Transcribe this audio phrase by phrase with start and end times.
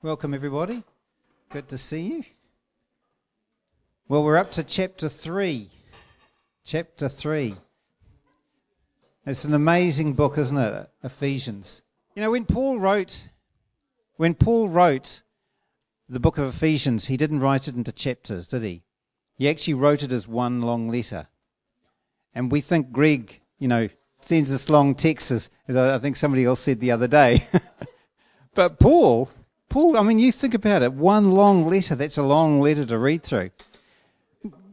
[0.00, 0.84] Welcome, everybody.
[1.50, 2.24] Good to see you.
[4.06, 5.68] Well, we're up to chapter 3.
[6.64, 7.56] Chapter 3.
[9.26, 10.88] It's an amazing book, isn't it?
[11.02, 11.82] Ephesians.
[12.14, 13.28] You know, when Paul wrote
[14.14, 15.22] when Paul wrote
[16.08, 18.84] the book of Ephesians, he didn't write it into chapters, did he?
[19.34, 21.26] He actually wrote it as one long letter.
[22.36, 23.88] And we think Greg, you know,
[24.20, 27.48] sends this long text, as I think somebody else said the other day.
[28.54, 29.28] but Paul,
[29.68, 32.98] Paul, I mean, you think about it, one long letter, that's a long letter to
[32.98, 33.50] read through.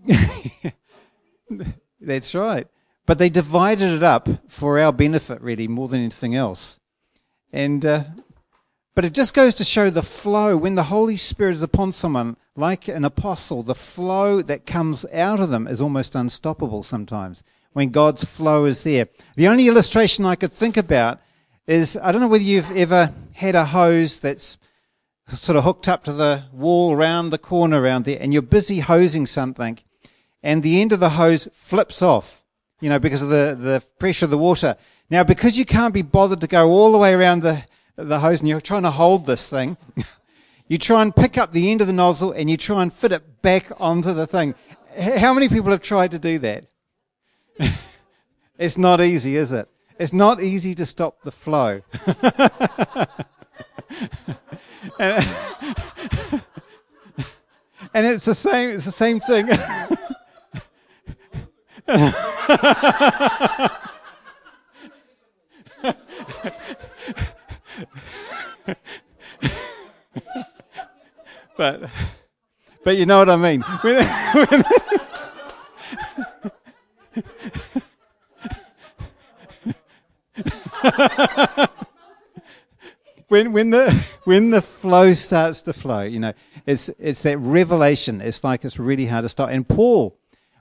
[1.99, 2.67] that's right.
[3.05, 6.79] But they divided it up for our benefit, really, more than anything else.
[7.51, 8.05] And uh,
[8.95, 12.37] but it just goes to show the flow when the Holy Spirit is upon someone,
[12.55, 17.89] like an apostle, the flow that comes out of them is almost unstoppable sometimes when
[17.89, 19.09] God's flow is there.
[19.35, 21.19] The only illustration I could think about
[21.67, 24.57] is I don't know whether you've ever had a hose that's
[25.33, 28.79] sort of hooked up to the wall around the corner around there and you're busy
[28.79, 29.79] hosing something
[30.43, 32.43] and the end of the hose flips off,
[32.79, 34.77] you know, because of the, the pressure of the water.
[35.09, 37.63] Now, because you can't be bothered to go all the way around the,
[37.95, 39.75] the hose and you're trying to hold this thing,
[40.67, 43.11] you try and pick up the end of the nozzle and you try and fit
[43.11, 44.53] it back onto the thing.
[44.95, 46.65] How many people have tried to do that?
[48.59, 49.67] it's not easy, is it?
[49.97, 51.81] It's not easy to stop the flow.
[54.99, 55.25] and,
[57.93, 59.47] and it's the same, it's the same thing.
[71.57, 71.89] but
[72.83, 73.63] but you know what I mean.
[83.35, 86.31] When, when the when the flow starts to flow, you know,
[86.65, 88.21] it's it's that revelation.
[88.21, 89.49] It's like it's really hard to stop.
[89.49, 90.17] And Paul,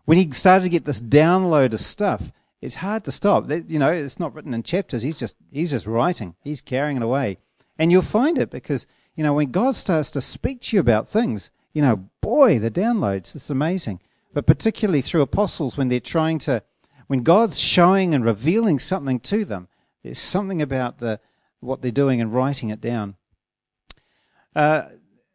[0.06, 3.46] when he started to get this download of stuff, it's hard to stop.
[3.46, 5.02] That, you know, it's not written in chapters.
[5.02, 6.34] He's just he's just writing.
[6.42, 7.39] He's carrying it away,
[7.79, 11.07] and you'll find it because you know when God starts to speak to you about
[11.07, 13.36] things, you know, boy, the downloads.
[13.36, 14.01] It's amazing.
[14.33, 16.64] But particularly through apostles when they're trying to,
[17.07, 19.68] when God's showing and revealing something to them,
[20.02, 21.20] there's something about the
[21.64, 23.17] what they're doing and writing it down.
[24.55, 24.89] Uh,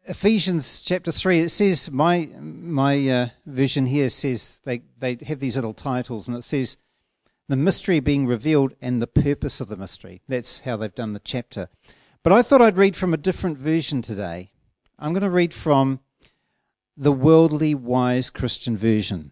[0.04, 1.40] Ephesians chapter three.
[1.40, 6.36] It says my my uh, vision here says they they have these little titles, and
[6.36, 6.78] it says
[7.48, 10.22] the mystery being revealed and the purpose of the mystery.
[10.28, 11.68] That's how they've done the chapter.
[12.22, 14.52] But I thought I'd read from a different version today.
[14.98, 16.00] I'm going to read from
[16.96, 19.30] the worldly wise Christian version.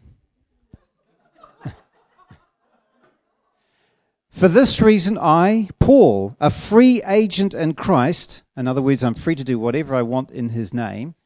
[4.38, 9.34] For this reason, I, Paul, a free agent in Christ, in other words, I'm free
[9.34, 11.16] to do whatever I want in his name,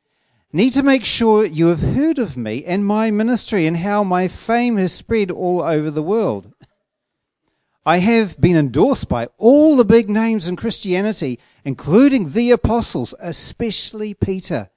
[0.51, 4.29] need to make sure you have heard of me and my ministry and how my
[4.29, 6.55] fame has spread all over the world.
[7.85, 14.15] I have been endorsed by all the big names in Christianity, including the apostles, especially
[14.15, 14.71] Peter.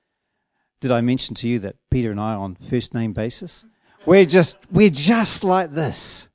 [0.81, 3.65] Did I mention to you that Peter and I are on first name basis?
[4.05, 6.27] We're just, we're just like this.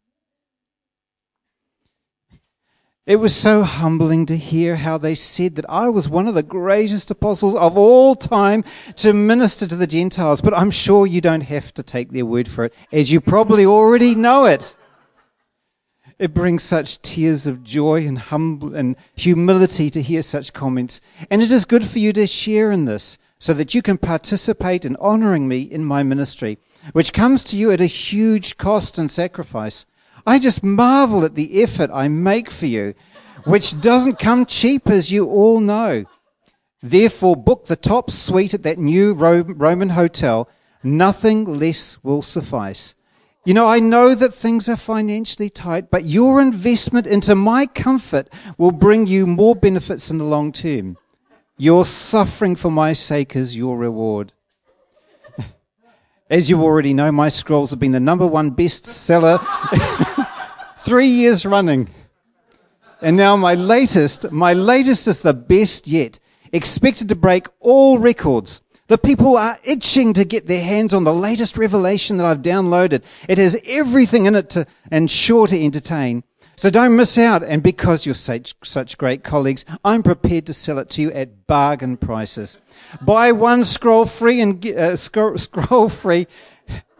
[3.06, 6.42] It was so humbling to hear how they said that I was one of the
[6.42, 8.62] greatest apostles of all time
[8.96, 12.46] to minister to the Gentiles, but I'm sure you don't have to take their word
[12.46, 14.76] for it, as you probably already know it.
[16.18, 21.00] It brings such tears of joy and humble and humility to hear such comments.
[21.30, 24.84] And it is good for you to share in this so that you can participate
[24.84, 26.58] in honoring me in my ministry,
[26.92, 29.86] which comes to you at a huge cost and sacrifice.
[30.26, 32.94] I just marvel at the effort I make for you,
[33.44, 36.04] which doesn't come cheap as you all know.
[36.82, 40.48] Therefore, book the top suite at that new Roman hotel.
[40.82, 42.94] Nothing less will suffice.
[43.44, 48.28] You know, I know that things are financially tight, but your investment into my comfort
[48.58, 50.96] will bring you more benefits in the long term.
[51.56, 54.32] Your suffering for my sake is your reward.
[56.30, 59.40] As you already know, my scrolls have been the number one bestseller
[60.78, 61.88] three years running.
[63.02, 66.20] And now my latest, my latest is the best yet,
[66.52, 68.62] expected to break all records.
[68.86, 73.02] The people are itching to get their hands on the latest revelation that I've downloaded.
[73.28, 76.22] It has everything in it to, and sure to entertain.
[76.56, 77.42] So don't miss out.
[77.42, 81.46] And because you're such, such great colleagues, I'm prepared to sell it to you at
[81.46, 82.58] bargain prices.
[83.00, 86.26] Buy one scroll free and get, uh, scroll, scroll free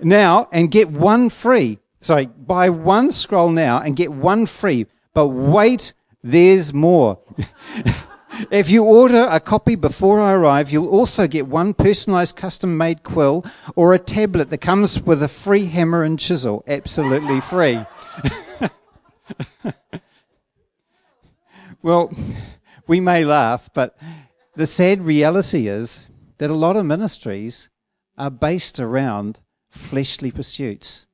[0.01, 1.79] now and get one free.
[2.01, 4.87] Sorry, buy one scroll now and get one free.
[5.13, 5.93] But wait,
[6.23, 7.19] there's more.
[8.51, 13.03] if you order a copy before I arrive, you'll also get one personalized custom made
[13.03, 13.45] quill
[13.77, 16.65] or a tablet that comes with a free hammer and chisel.
[16.67, 17.81] Absolutely free.
[21.83, 22.13] well,
[22.87, 23.97] we may laugh, but
[24.57, 27.69] the sad reality is that a lot of ministries
[28.19, 31.07] are based around fleshly pursuits.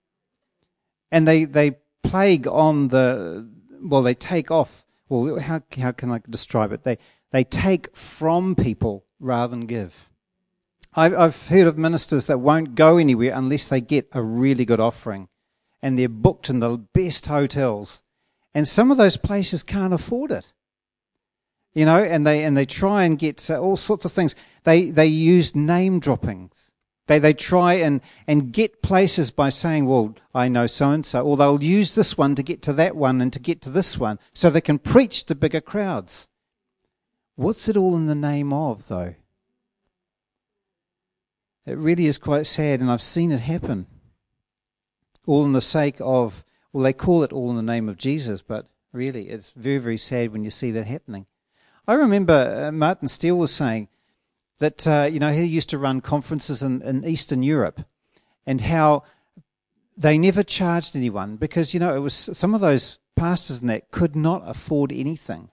[1.13, 3.49] And they, they plague on the,
[3.83, 6.83] well, they take off, well, how, how can I describe it?
[6.83, 6.99] They,
[7.31, 10.11] they take from people rather than give.
[10.95, 14.81] I've, I've heard of ministers that won't go anywhere unless they get a really good
[14.81, 15.29] offering.
[15.83, 18.03] And they're booked in the best hotels.
[18.57, 20.53] And some of those places can't afford it
[21.77, 24.35] you know, and they and they try and get uh, all sorts of things.
[24.65, 26.73] They they use name droppings.
[27.07, 31.23] They they try and and get places by saying, "Well, I know so and so,"
[31.23, 33.99] or they'll use this one to get to that one and to get to this
[33.99, 36.29] one, so they can preach to bigger crowds.
[37.35, 39.15] What's it all in the name of, though?
[41.67, 43.87] It really is quite sad, and I've seen it happen.
[45.27, 46.43] All in the sake of,
[46.77, 49.97] well, they call it all in the name of Jesus, but really, it's very, very
[49.97, 51.25] sad when you see that happening.
[51.89, 53.89] I remember uh, Martin Steele was saying
[54.59, 57.87] that, uh, you know, he used to run conferences in, in Eastern Europe
[58.45, 59.05] and how
[59.97, 63.91] they never charged anyone because, you know, it was some of those pastors and that
[63.91, 65.49] could not afford anything.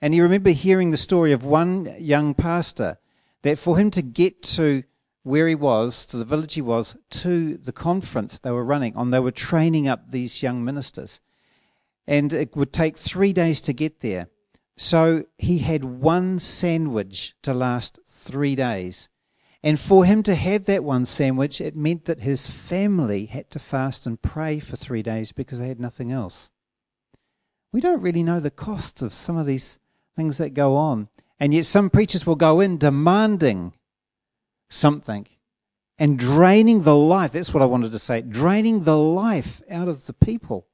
[0.00, 2.98] And you remember hearing the story of one young pastor
[3.42, 4.84] that for him to get to
[5.28, 9.10] where he was, to the village he was, to the conference they were running on,
[9.10, 11.20] they were training up these young ministers.
[12.06, 14.28] And it would take three days to get there.
[14.76, 19.08] So he had one sandwich to last three days.
[19.62, 23.58] And for him to have that one sandwich, it meant that his family had to
[23.58, 26.52] fast and pray for three days because they had nothing else.
[27.72, 29.78] We don't really know the cost of some of these
[30.16, 31.08] things that go on.
[31.40, 33.74] And yet some preachers will go in demanding
[34.68, 35.26] something
[35.98, 37.32] and draining the life.
[37.32, 38.22] That's what I wanted to say.
[38.22, 40.66] Draining the life out of the people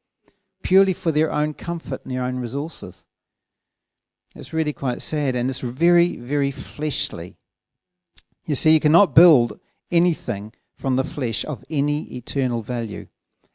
[0.63, 3.07] purely for their own comfort and their own resources.
[4.35, 7.37] It's really quite sad and it's very, very fleshly.
[8.45, 9.61] You see, you cannot build
[9.91, 13.07] anything from the flesh of any eternal value.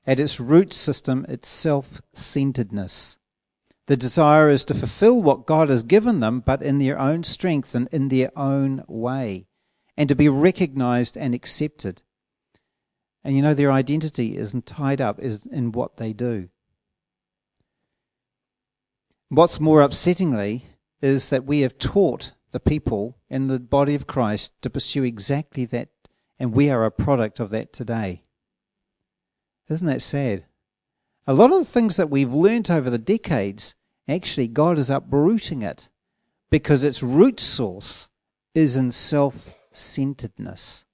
[0.08, 3.18] At its root system, it's self centeredness.
[3.88, 7.76] The desire is to fulfill what God has given them, but in their own strength
[7.76, 9.48] and in their own way,
[10.00, 12.01] and to be recognized and accepted.
[13.22, 16.48] And you know, their identity isn't tied up in what they do.
[19.28, 20.62] What's more upsettingly
[21.01, 25.66] is that we have taught the people in the body of Christ to pursue exactly
[25.66, 25.90] that,
[26.40, 28.24] and we are a product of that today.
[29.68, 30.45] Isn't that sad?
[31.28, 33.75] A lot of the things that we've learnt over the decades,
[34.07, 35.90] actually, God is uprooting it
[36.50, 38.10] because its root source
[38.56, 40.86] is in self centeredness.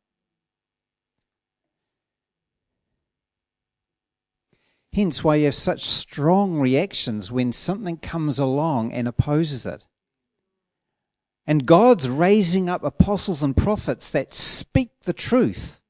[4.93, 9.85] Hence, why you have such strong reactions when something comes along and opposes it.
[11.45, 15.81] And God's raising up apostles and prophets that speak the truth.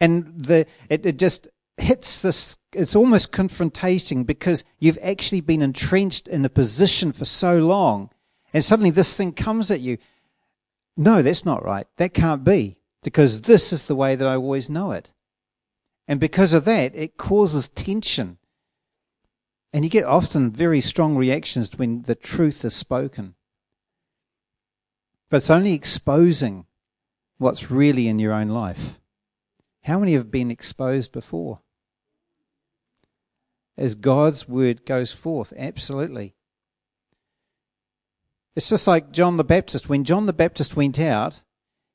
[0.00, 6.28] And the, it, it just hits this, it's almost confronting because you've actually been entrenched
[6.28, 8.10] in a position for so long.
[8.54, 9.98] And suddenly this thing comes at you.
[10.96, 11.86] No, that's not right.
[11.96, 15.12] That can't be because this is the way that I always know it.
[16.06, 18.38] And because of that, it causes tension.
[19.72, 23.34] And you get often very strong reactions when the truth is spoken.
[25.30, 26.66] But it's only exposing
[27.38, 29.00] what's really in your own life.
[29.84, 31.60] How many have been exposed before?
[33.76, 36.34] As God's word goes forth, absolutely.
[38.54, 39.88] It's just like John the Baptist.
[39.88, 41.42] When John the Baptist went out,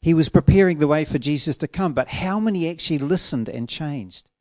[0.02, 1.94] he was preparing the way for Jesus to come.
[1.94, 4.32] But how many actually listened and changed?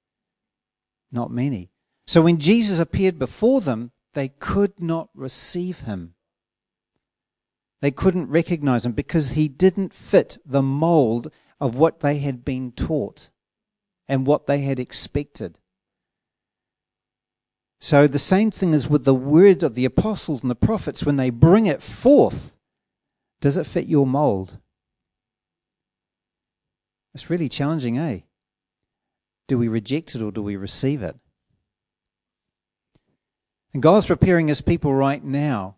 [1.13, 1.71] Not many.
[2.07, 6.15] So when Jesus appeared before them, they could not receive him.
[7.83, 11.31] They couldn't recognize him because he didn't fit the mold
[11.61, 13.31] of what they had been taught
[14.09, 15.59] and what they had expected.
[17.79, 21.17] So the same thing is with the word of the apostles and the prophets when
[21.17, 22.57] they bring it forth.
[23.41, 24.59] Does it fit your mold?
[27.15, 28.21] It's really challenging, eh?
[29.49, 31.17] Do we reject it or do we receive it?
[33.73, 35.77] And God's preparing his people right now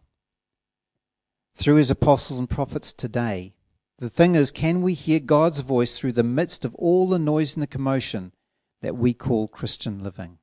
[1.55, 3.55] through his apostles and prophets today.
[3.99, 7.55] The thing is, can we hear God's voice through the midst of all the noise
[7.55, 8.33] and the commotion
[8.81, 10.39] that we call Christian living?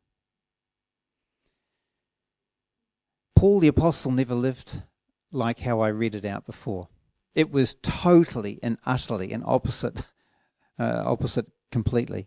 [3.46, 4.82] Paul the apostle never lived
[5.32, 6.90] like how I read it out before.
[7.36, 10.02] It was totally and utterly an opposite,
[10.80, 12.26] uh, opposite completely.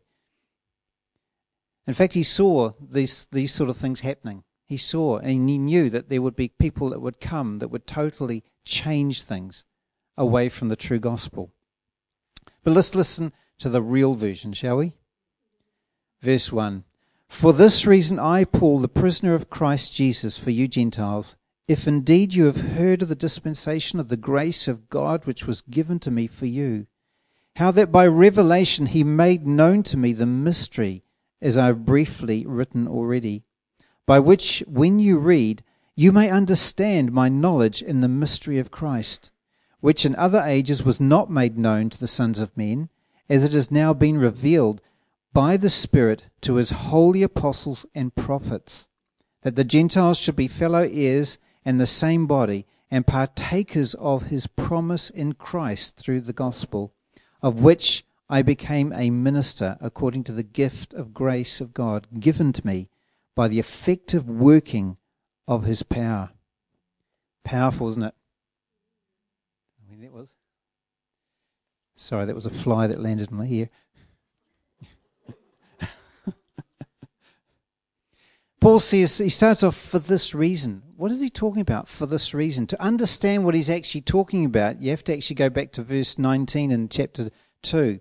[1.89, 4.45] In fact, he saw these these sort of things happening.
[4.65, 7.89] He saw and he knew that there would be people that would come that would
[7.89, 9.65] totally change things
[10.17, 11.53] away from the true gospel.
[12.63, 14.95] But let's listen to the real version, shall we?
[16.21, 16.85] Verse 1
[17.28, 21.37] For this reason, I, Paul, the prisoner of Christ Jesus, for you Gentiles,
[21.68, 25.61] if indeed you have heard of the dispensation of the grace of God which was
[25.61, 26.87] given to me for you,
[27.56, 31.04] how that by revelation he made known to me the mystery,
[31.42, 33.44] as I have briefly written already,
[34.06, 35.62] by which, when you read,
[35.94, 39.30] you may understand my knowledge in the mystery of Christ,
[39.80, 42.88] which in other ages was not made known to the sons of men,
[43.28, 44.80] as it has now been revealed
[45.38, 48.88] by the Spirit to his holy apostles and prophets,
[49.42, 54.49] that the Gentiles should be fellow heirs and the same body, and partakers of his
[54.49, 56.92] promise in Christ through the gospel,
[57.40, 62.52] of which I became a minister according to the gift of grace of God given
[62.54, 62.88] to me
[63.37, 64.97] by the effective working
[65.47, 66.30] of his power.
[67.45, 68.14] Powerful, isn't it?
[69.80, 70.35] I mean, that was.
[71.95, 73.68] Sorry, that was a fly that landed in my ear.
[78.61, 80.83] Paul says he starts off for this reason.
[80.97, 82.67] What is he talking about for this reason?
[82.67, 86.19] To understand what he's actually talking about, you have to actually go back to verse
[86.19, 87.31] 19 in chapter
[87.62, 88.00] 2,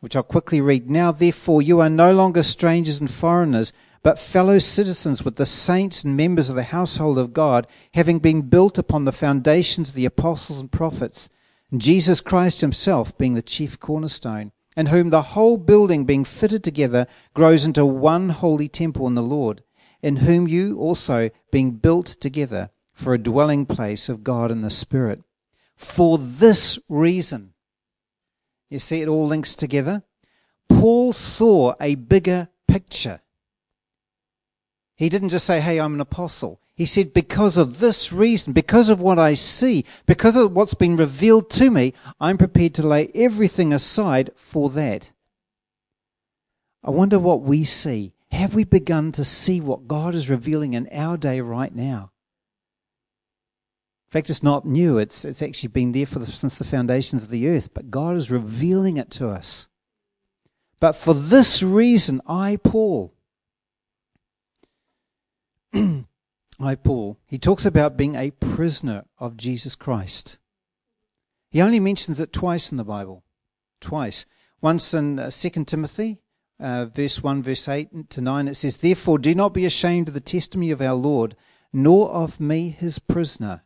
[0.00, 0.90] which I'll quickly read.
[0.90, 6.04] Now, therefore, you are no longer strangers and foreigners, but fellow citizens with the saints
[6.04, 10.04] and members of the household of God, having been built upon the foundations of the
[10.04, 11.30] apostles and prophets,
[11.70, 16.62] and Jesus Christ himself being the chief cornerstone, in whom the whole building being fitted
[16.62, 19.62] together grows into one holy temple in the Lord
[20.02, 24.70] in whom you also being built together for a dwelling place of God in the
[24.70, 25.22] Spirit.
[25.76, 27.54] For this reason,
[28.68, 30.02] you see, it all links together.
[30.68, 33.20] Paul saw a bigger picture.
[34.96, 36.60] He didn't just say, Hey, I'm an apostle.
[36.74, 40.96] He said, Because of this reason, because of what I see, because of what's been
[40.96, 45.12] revealed to me, I'm prepared to lay everything aside for that.
[46.82, 50.88] I wonder what we see have we begun to see what God is revealing in
[50.92, 52.12] our day right now?
[54.08, 54.96] In fact, it's not new.
[54.98, 58.16] It's, it's actually been there for the, since the foundations of the earth, but God
[58.16, 59.68] is revealing it to us.
[60.80, 63.12] But for this reason, I, Paul,
[65.74, 70.38] I, Paul, he talks about being a prisoner of Jesus Christ.
[71.50, 73.24] He only mentions it twice in the Bible.
[73.80, 74.26] Twice.
[74.60, 76.22] Once in uh, 2 Timothy
[76.60, 80.14] uh, verse 1, verse 8 to 9, it says, Therefore do not be ashamed of
[80.14, 81.36] the testimony of our Lord,
[81.72, 83.62] nor of me his prisoner,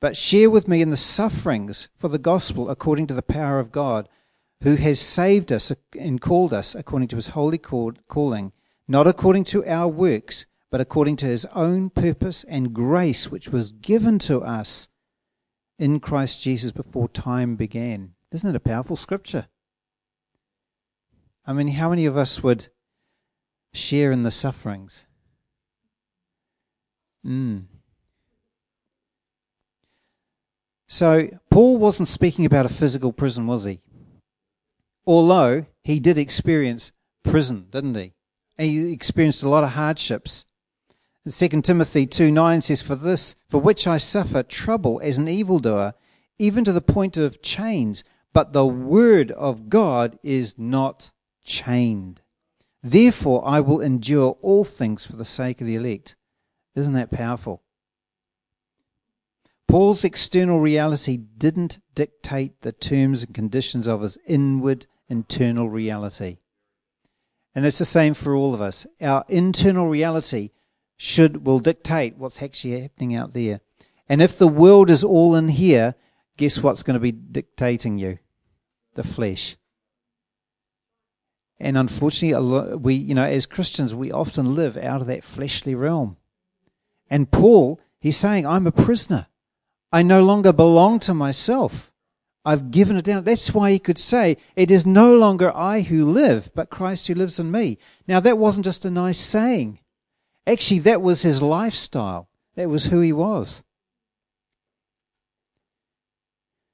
[0.00, 3.72] but share with me in the sufferings for the gospel according to the power of
[3.72, 4.08] God,
[4.62, 8.52] who has saved us and called us according to his holy calling,
[8.86, 13.70] not according to our works, but according to his own purpose and grace, which was
[13.70, 14.88] given to us
[15.78, 18.14] in Christ Jesus before time began.
[18.30, 19.48] Isn't it a powerful scripture?
[21.50, 22.68] I mean, how many of us would
[23.74, 25.04] share in the sufferings?
[27.26, 27.64] Mm.
[30.86, 33.80] So, Paul wasn't speaking about a physical prison, was he?
[35.04, 36.92] Although he did experience
[37.24, 38.12] prison, didn't he?
[38.56, 40.44] And he experienced a lot of hardships.
[41.28, 45.94] 2 Timothy 2 9 says, For this, for which I suffer trouble as an evildoer,
[46.38, 51.10] even to the point of chains, but the word of God is not
[51.50, 52.22] chained.
[52.82, 56.16] Therefore, I will endure all things for the sake of the elect.
[56.74, 57.62] Isn't that powerful?
[59.66, 66.38] Paul's external reality didn't dictate the terms and conditions of his inward, internal reality.
[67.54, 68.86] And it's the same for all of us.
[69.00, 70.50] Our internal reality
[70.96, 73.60] should will dictate what's actually happening out there.
[74.08, 75.94] And if the world is all in here,
[76.36, 78.18] guess what's going to be dictating you?
[78.94, 79.56] The flesh.
[81.60, 86.16] And unfortunately, we, you know, as Christians, we often live out of that fleshly realm.
[87.10, 89.26] And Paul, he's saying, I'm a prisoner.
[89.92, 91.92] I no longer belong to myself.
[92.46, 93.24] I've given it down.
[93.24, 97.14] That's why he could say, It is no longer I who live, but Christ who
[97.14, 97.76] lives in me.
[98.08, 99.80] Now, that wasn't just a nice saying.
[100.46, 102.28] Actually, that was his lifestyle.
[102.54, 103.62] That was who he was.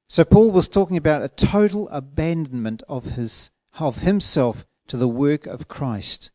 [0.09, 3.51] So, Paul was talking about a total abandonment of, his,
[3.81, 6.31] of himself to the work of Christ.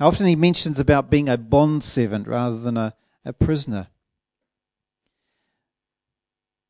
[0.00, 2.94] Often he mentions about being a bond servant rather than a,
[3.24, 3.88] a prisoner.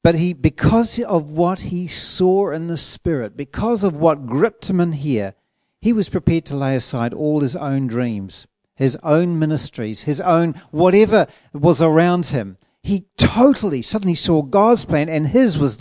[0.02, 4.80] But he, because of what he saw in the Spirit, because of what gripped him
[4.80, 5.34] in here,
[5.80, 10.54] he was prepared to lay aside all his own dreams, his own ministries, his own
[10.70, 12.56] whatever was around him.
[12.82, 15.78] He totally suddenly saw God's plan and his was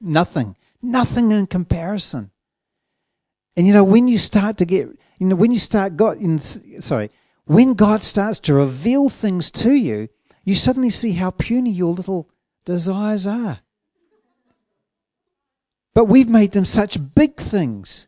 [0.00, 2.31] nothing, nothing in comparison.
[3.56, 6.38] And you know, when you start to get, you know, when you start God, in,
[6.38, 7.10] sorry,
[7.44, 10.08] when God starts to reveal things to you,
[10.44, 12.30] you suddenly see how puny your little
[12.64, 13.60] desires are.
[15.94, 18.06] But we've made them such big things.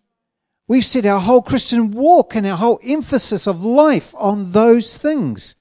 [0.67, 5.57] We've set our whole Christian walk and our whole emphasis of life on those things.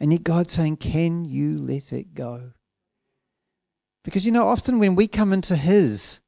[0.00, 2.52] And yet God's saying, Can you let it go?
[4.04, 6.20] Because you know, often when we come into His,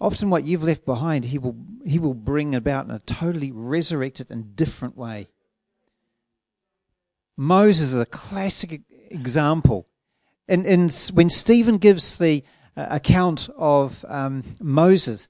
[0.00, 4.30] often what you've left behind, He will, he will bring about in a totally resurrected
[4.30, 5.28] and different way.
[7.36, 9.86] Moses is a classic example.
[10.48, 12.44] And, and when Stephen gives the
[12.76, 15.28] uh, account of um, Moses,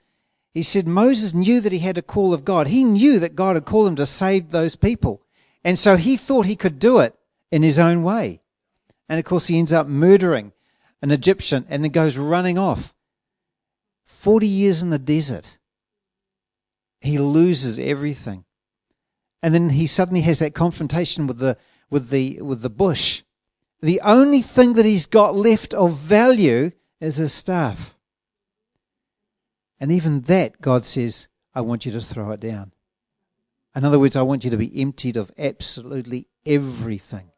[0.53, 2.69] he said Moses knew that he had a call of God.
[2.69, 5.23] He knew that God had called him to save those people.
[5.65, 7.15] And so he thought he could do it
[7.51, 8.41] in his own way.
[9.09, 10.53] And of course, he ends up murdering
[11.03, 12.95] an Egyptian and then goes running off.
[14.17, 15.59] 40 years in the desert.
[17.01, 18.45] He loses everything.
[19.43, 21.57] And then he suddenly has that confrontation with the,
[21.91, 23.23] with the, with the bush.
[23.81, 27.97] The only thing that he's got left of value is his staff.
[29.79, 32.73] And even that, God says, I want you to throw it down.
[33.77, 37.31] In other words, I want you to be emptied of absolutely everything.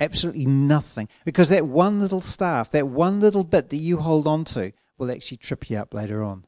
[0.00, 1.08] Absolutely nothing.
[1.26, 5.10] Because that one little staff, that one little bit that you hold on to, will
[5.10, 6.44] actually trip you up later on.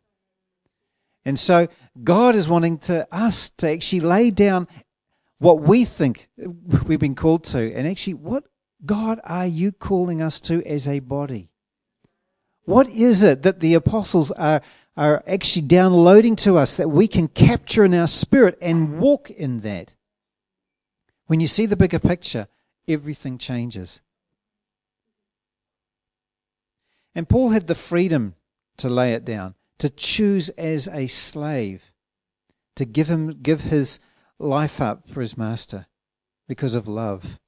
[1.25, 1.69] And so
[2.03, 4.67] God is wanting to us to actually lay down
[5.39, 6.29] what we think
[6.87, 8.45] we've been called to, and actually, what
[8.85, 11.51] God are you calling us to as a body?
[12.65, 14.61] What is it that the apostles are,
[14.99, 19.61] are actually downloading to us that we can capture in our spirit and walk in
[19.61, 19.95] that?
[21.27, 22.47] When you see the bigger picture,
[22.87, 24.03] everything changes.
[27.15, 28.35] And Paul had the freedom
[28.81, 31.93] to lay it down, to choose as a slave,
[32.77, 34.01] to give him give his
[34.39, 35.87] life up for his master
[36.49, 37.39] because of love.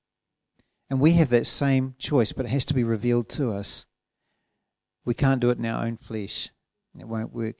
[0.88, 3.86] And we have that same choice, but it has to be revealed to us.
[5.04, 6.50] We can't do it in our own flesh,
[6.98, 7.56] it won't work.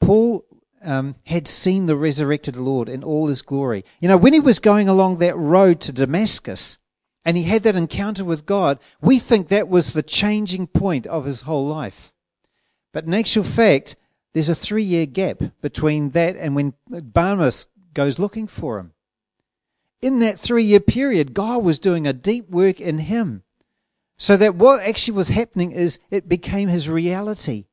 [0.00, 0.44] Paul
[0.84, 3.84] um, had seen the resurrected Lord in all his glory.
[4.00, 6.78] You know, when he was going along that road to Damascus
[7.24, 11.24] and he had that encounter with God, we think that was the changing point of
[11.24, 12.11] his whole life.
[12.92, 13.96] But in actual fact,
[14.32, 18.92] there's a three year gap between that and when Barnabas goes looking for him.
[20.00, 23.42] In that three year period, God was doing a deep work in him.
[24.16, 27.66] So that what actually was happening is it became his reality.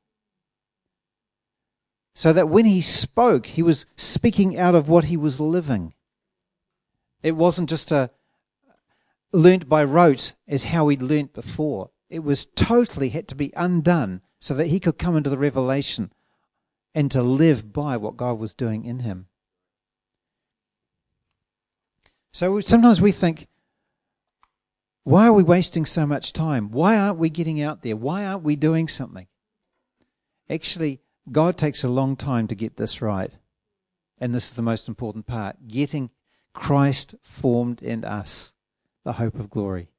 [2.14, 5.94] So that when he spoke, he was speaking out of what he was living.
[7.22, 8.10] It wasn't just a
[9.32, 11.90] learnt by rote as how he'd learnt before.
[12.10, 16.12] It was totally had to be undone so that he could come into the revelation
[16.94, 19.26] and to live by what God was doing in him.
[22.32, 23.46] So sometimes we think,
[25.04, 26.70] why are we wasting so much time?
[26.70, 27.96] Why aren't we getting out there?
[27.96, 29.26] Why aren't we doing something?
[30.48, 33.36] Actually, God takes a long time to get this right.
[34.18, 36.10] And this is the most important part getting
[36.52, 38.52] Christ formed in us,
[39.04, 39.90] the hope of glory.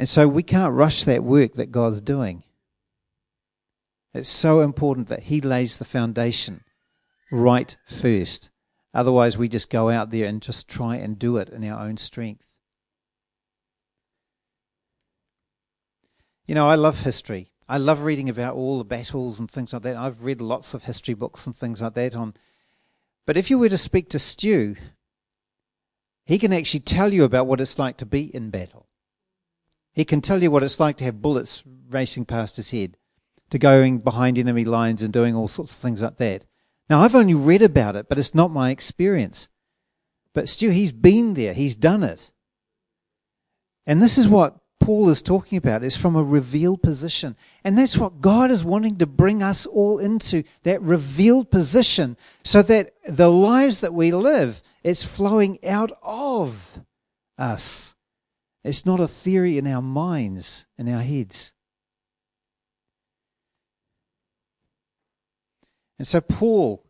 [0.00, 2.42] And so we can't rush that work that God's doing.
[4.14, 6.64] It's so important that He lays the foundation
[7.30, 8.48] right first.
[8.94, 11.98] Otherwise, we just go out there and just try and do it in our own
[11.98, 12.54] strength.
[16.46, 17.50] You know, I love history.
[17.68, 19.96] I love reading about all the battles and things like that.
[19.96, 22.32] I've read lots of history books and things like that on.
[23.26, 24.76] But if you were to speak to Stu,
[26.24, 28.86] he can actually tell you about what it's like to be in battle.
[29.92, 32.96] He can tell you what it's like to have bullets racing past his head,
[33.50, 36.44] to going behind enemy lines and doing all sorts of things like that.
[36.88, 39.48] Now, I've only read about it, but it's not my experience.
[40.32, 42.30] But Stu, he's been there, he's done it.
[43.86, 47.36] And this is what Paul is talking about, is from a revealed position.
[47.64, 52.62] And that's what God is wanting to bring us all into, that revealed position, so
[52.62, 56.80] that the lives that we live, it's flowing out of
[57.36, 57.94] us.
[58.62, 61.52] It's not a theory in our minds, in our heads.
[65.98, 66.84] And so Paul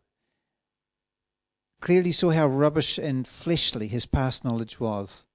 [1.81, 5.27] clearly saw how rubbish and fleshly his past knowledge was.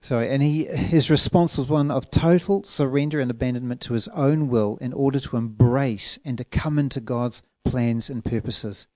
[0.00, 4.48] So, and he, his response was one of total surrender and abandonment to his own
[4.48, 8.86] will in order to embrace and to come into God's plans and purposes.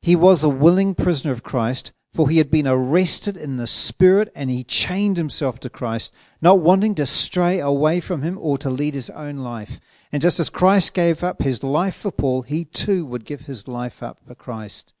[0.00, 4.30] He was a willing prisoner of Christ, for he had been arrested in the Spirit
[4.36, 8.70] and he chained himself to Christ, not wanting to stray away from him or to
[8.70, 9.80] lead his own life.
[10.12, 13.66] And just as Christ gave up his life for Paul, he too would give his
[13.66, 14.94] life up for Christ.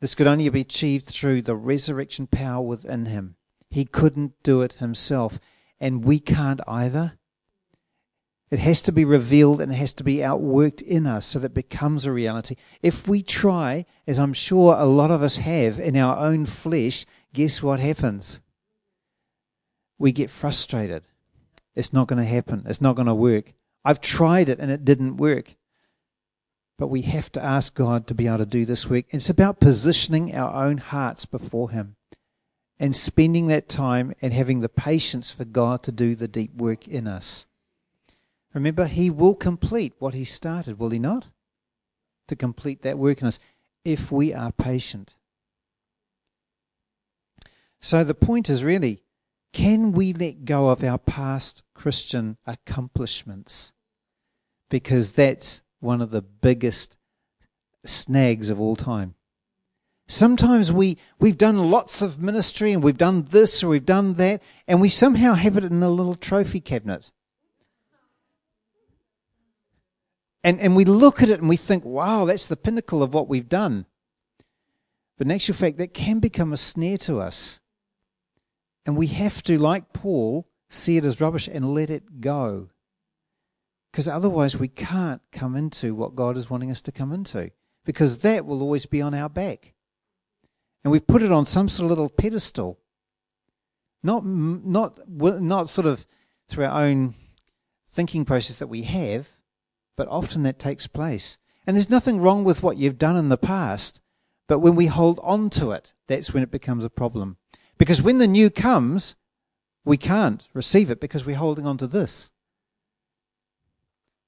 [0.00, 3.34] This could only be achieved through the resurrection power within him.
[3.68, 5.40] He couldn't do it himself,
[5.80, 7.18] and we can't either.
[8.50, 11.52] It has to be revealed and it has to be outworked in us so that
[11.52, 12.56] it becomes a reality.
[12.82, 17.06] If we try, as I'm sure a lot of us have in our own flesh,
[17.32, 18.40] guess what happens?
[19.98, 21.04] We get frustrated.
[21.76, 22.64] It's not going to happen.
[22.66, 23.52] It's not going to work.
[23.84, 25.54] I've tried it and it didn't work.
[26.76, 29.04] But we have to ask God to be able to do this work.
[29.10, 31.94] It's about positioning our own hearts before Him
[32.80, 36.88] and spending that time and having the patience for God to do the deep work
[36.88, 37.46] in us.
[38.54, 41.30] Remember, He will complete what He started, will He not?
[42.28, 43.38] To complete that work in us
[43.84, 45.16] if we are patient.
[47.80, 49.02] So the point is really
[49.52, 53.72] can we let go of our past Christian accomplishments?
[54.68, 56.98] Because that's one of the biggest
[57.84, 59.14] snags of all time.
[60.06, 64.42] Sometimes we, we've done lots of ministry and we've done this or we've done that,
[64.66, 67.10] and we somehow have it in a little trophy cabinet.
[70.42, 73.28] And, and we look at it and we think, wow, that's the pinnacle of what
[73.28, 73.86] we've done.
[75.18, 77.60] But in actual fact, that can become a snare to us.
[78.86, 82.70] And we have to, like Paul, see it as rubbish and let it go.
[83.92, 87.50] Because otherwise, we can't come into what God is wanting us to come into.
[87.84, 89.74] Because that will always be on our back
[90.82, 92.78] and we've put it on some sort of little pedestal.
[94.02, 96.06] Not, not, not sort of
[96.48, 97.14] through our own
[97.86, 99.28] thinking process that we have,
[100.00, 101.36] but often that takes place.
[101.66, 104.00] And there's nothing wrong with what you've done in the past,
[104.48, 107.36] but when we hold on to it, that's when it becomes a problem.
[107.76, 109.14] Because when the new comes,
[109.84, 112.30] we can't receive it because we're holding on to this.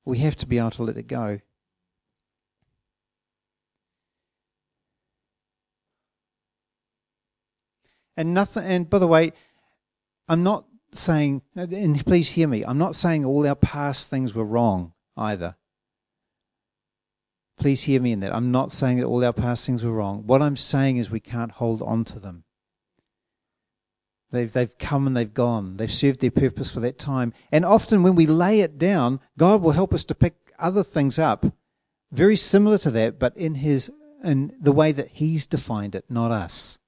[0.05, 1.41] We have to be able to let it go.
[8.15, 8.65] And nothing.
[8.67, 9.33] And by the way,
[10.29, 12.63] I'm not saying, and please hear me.
[12.63, 15.55] I'm not saying all our past things were wrong either.
[17.59, 18.35] Please hear me in that.
[18.35, 20.27] I'm not saying that all our past things were wrong.
[20.27, 22.45] What I'm saying is we can't hold on to them.
[24.31, 25.77] They've, they've come and they've gone.
[25.77, 27.35] They've served their purpose for that time.
[27.53, 31.19] And often when we lay it down, God will help us to pick other things
[31.19, 31.47] up
[32.13, 33.91] very similar to that, but in His
[34.23, 36.79] in the way that He's defined it, not us.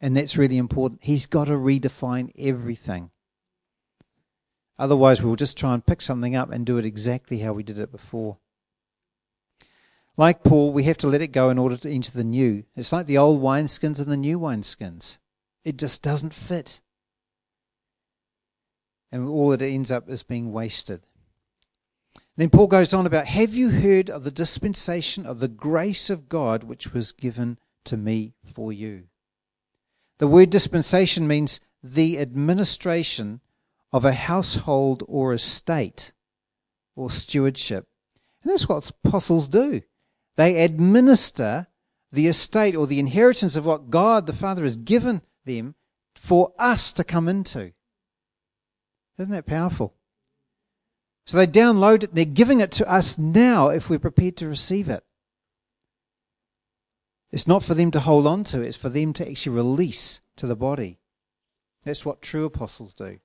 [0.00, 1.00] And that's really important.
[1.02, 3.10] He's got to redefine everything.
[4.78, 7.80] Otherwise, we'll just try and pick something up and do it exactly how we did
[7.80, 8.38] it before.
[10.18, 12.64] Like Paul, we have to let it go in order to enter the new.
[12.74, 15.18] It's like the old wineskins and the new wineskins.
[15.64, 16.80] It just doesn't fit.
[19.12, 21.06] And all it ends up is being wasted.
[22.36, 26.28] Then Paul goes on about Have you heard of the dispensation of the grace of
[26.28, 29.04] God which was given to me for you?
[30.18, 33.40] The word dispensation means the administration
[33.92, 36.10] of a household or estate
[36.96, 37.86] or stewardship.
[38.42, 39.82] And that's what apostles do.
[40.38, 41.66] They administer
[42.12, 45.74] the estate or the inheritance of what God the Father has given them
[46.14, 47.72] for us to come into.
[49.18, 49.96] Isn't that powerful?
[51.26, 54.88] So they download it, they're giving it to us now if we're prepared to receive
[54.88, 55.02] it.
[57.32, 60.46] It's not for them to hold on to, it's for them to actually release to
[60.46, 61.00] the body.
[61.82, 63.18] That's what true apostles do.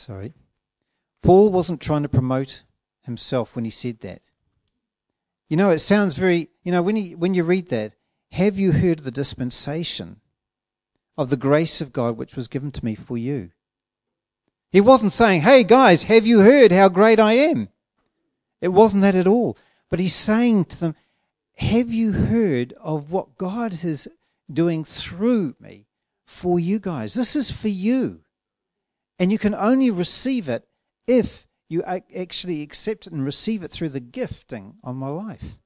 [0.00, 0.34] Sorry.
[1.22, 2.62] Paul wasn't trying to promote
[3.02, 4.22] himself when he said that.
[5.48, 7.94] You know, it sounds very, you know, when, he, when you read that,
[8.32, 10.20] have you heard the dispensation?
[11.20, 13.50] of the grace of God which was given to me for you.
[14.72, 17.68] He wasn't saying, Hey guys, have you heard how great I am?
[18.62, 19.58] It wasn't that at all.
[19.90, 20.94] But he's saying to them,
[21.58, 24.08] Have you heard of what God is
[24.50, 25.88] doing through me
[26.24, 27.12] for you guys?
[27.12, 28.20] This is for you.
[29.20, 30.66] And you can only receive it
[31.06, 35.58] if you actually accept it and receive it through the gifting of my life.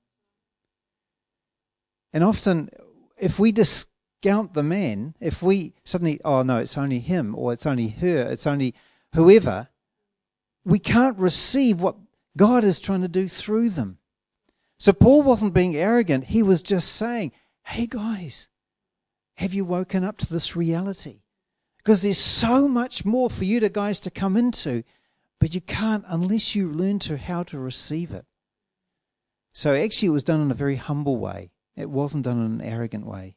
[2.13, 2.69] And often,
[3.17, 7.65] if we discount the man, if we suddenly, oh no, it's only him or it's
[7.65, 8.75] only her, it's only
[9.15, 9.69] whoever,
[10.65, 11.97] we can't receive what
[12.37, 13.99] God is trying to do through them.
[14.79, 16.25] So Paul wasn't being arrogant.
[16.25, 17.31] He was just saying,
[17.67, 18.49] hey guys,
[19.37, 21.21] have you woken up to this reality?
[21.85, 24.85] Because there's so much more for you to guys to come into,
[25.39, 28.25] but you can't unless you learn to how to receive it.
[29.53, 31.51] So actually it was done in a very humble way.
[31.77, 33.37] It wasn't done in an arrogant way.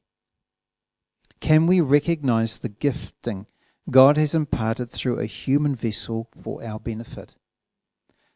[1.39, 3.47] Can we recognize the gifting
[3.89, 7.35] God has imparted through a human vessel for our benefit?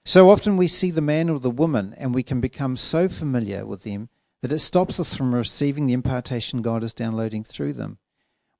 [0.03, 3.65] So often we see the man or the woman and we can become so familiar
[3.65, 4.09] with them
[4.41, 7.99] that it stops us from receiving the impartation God is downloading through them.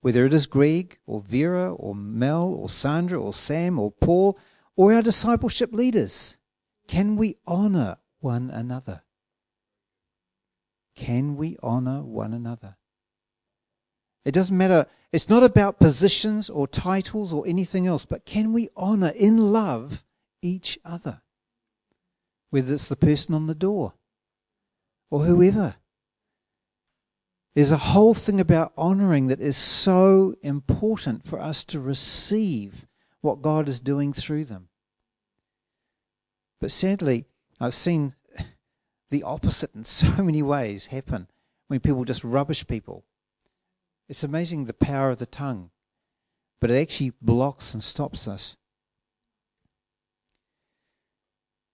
[0.01, 4.37] Whether it is Greg or Vera or Mel or Sandra or Sam or Paul
[4.75, 6.37] or our discipleship leaders,
[6.87, 9.03] can we honor one another?
[10.95, 12.77] Can we honor one another?
[14.25, 14.87] It doesn't matter.
[15.11, 20.03] It's not about positions or titles or anything else, but can we honor in love
[20.41, 21.21] each other?
[22.49, 23.93] Whether it's the person on the door
[25.09, 25.75] or whoever.
[27.53, 32.87] There's a whole thing about honoring that is so important for us to receive
[33.19, 34.69] what God is doing through them.
[36.61, 37.25] But sadly,
[37.59, 38.15] I've seen
[39.09, 41.27] the opposite in so many ways happen
[41.67, 43.03] when people just rubbish people.
[44.07, 45.71] It's amazing the power of the tongue,
[46.59, 48.55] but it actually blocks and stops us.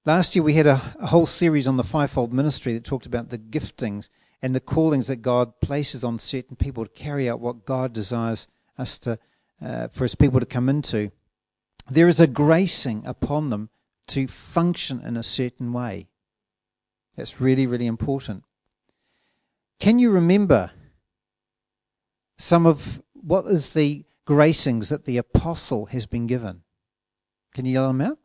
[0.05, 3.27] Last year, we had a, a, whole series on the fivefold ministry that talked about
[3.27, 4.07] the giftings
[4.41, 8.47] and the callings that God places on certain people to carry out what God desires
[8.77, 9.17] us to,
[9.61, 11.11] uh, for His people to come into.
[11.89, 13.69] There is a gracing upon them
[14.07, 16.07] to function in a certain way.
[17.15, 18.43] That's really, really important.
[19.79, 20.71] Can you remember
[22.37, 26.61] some of what is the gracings that the apostle has been given?
[27.53, 28.19] Can you yell them out?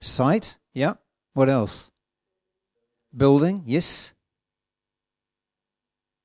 [0.00, 0.94] Sight, yeah.
[1.34, 1.90] What else?
[3.14, 4.14] Building, yes.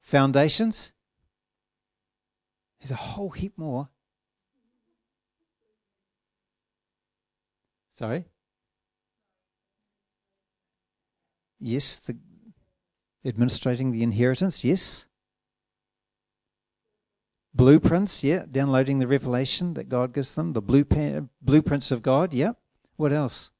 [0.01, 0.91] Foundations.
[2.79, 3.89] There's a whole heap more.
[7.93, 8.25] Sorry?
[11.59, 12.17] Yes, the
[13.23, 15.05] administrating the inheritance, yes.
[17.53, 22.53] Blueprints, yeah, downloading the revelation that God gives them, the blueprints of God, yeah.
[22.95, 23.51] What else?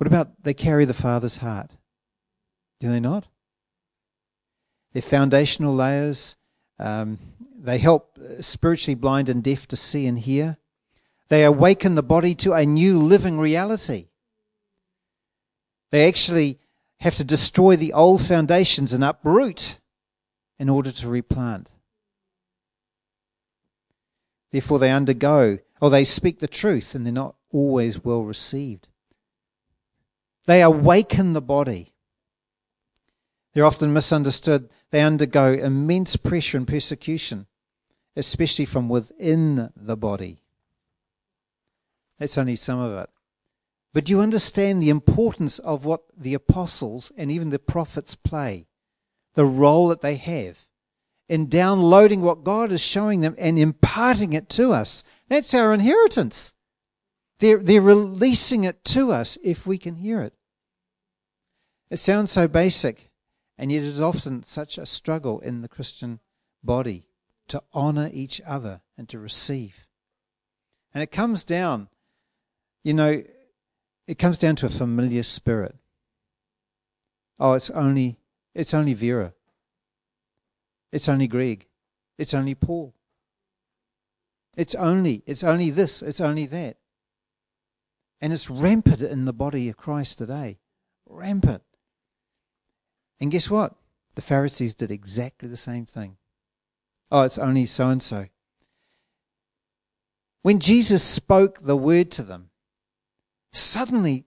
[0.00, 1.72] What about they carry the Father's heart?
[2.80, 3.28] Do they not?
[4.94, 6.36] They're foundational layers.
[6.78, 7.18] Um,
[7.58, 10.56] they help spiritually blind and deaf to see and hear.
[11.28, 14.06] They awaken the body to a new living reality.
[15.90, 16.58] They actually
[17.00, 19.80] have to destroy the old foundations and uproot
[20.58, 21.72] in order to replant.
[24.50, 28.88] Therefore, they undergo, or they speak the truth, and they're not always well received.
[30.50, 31.92] They awaken the body.
[33.52, 34.68] They're often misunderstood.
[34.90, 37.46] They undergo immense pressure and persecution,
[38.16, 40.40] especially from within the body.
[42.18, 43.10] That's only some of it.
[43.94, 48.66] But you understand the importance of what the apostles and even the prophets play?
[49.34, 50.66] The role that they have
[51.28, 55.04] in downloading what God is showing them and imparting it to us.
[55.28, 56.54] That's our inheritance.
[57.38, 60.34] They're, they're releasing it to us if we can hear it.
[61.90, 63.10] It sounds so basic,
[63.58, 66.20] and yet it is often such a struggle in the Christian
[66.62, 67.06] body
[67.48, 69.86] to honor each other and to receive.
[70.94, 71.88] And it comes down,
[72.84, 73.22] you know,
[74.06, 75.76] it comes down to a familiar spirit.
[77.38, 78.18] Oh, it's only
[78.54, 79.32] it's only Vera.
[80.92, 81.66] It's only Greg.
[82.18, 82.94] It's only Paul.
[84.56, 86.76] It's only, it's only this, it's only that.
[88.20, 90.58] And it's rampant in the body of Christ today.
[91.06, 91.62] Rampant.
[93.20, 93.74] And guess what?
[94.14, 96.16] The Pharisees did exactly the same thing.
[97.10, 98.26] Oh, it's only so and so.
[100.42, 102.50] When Jesus spoke the word to them,
[103.52, 104.24] suddenly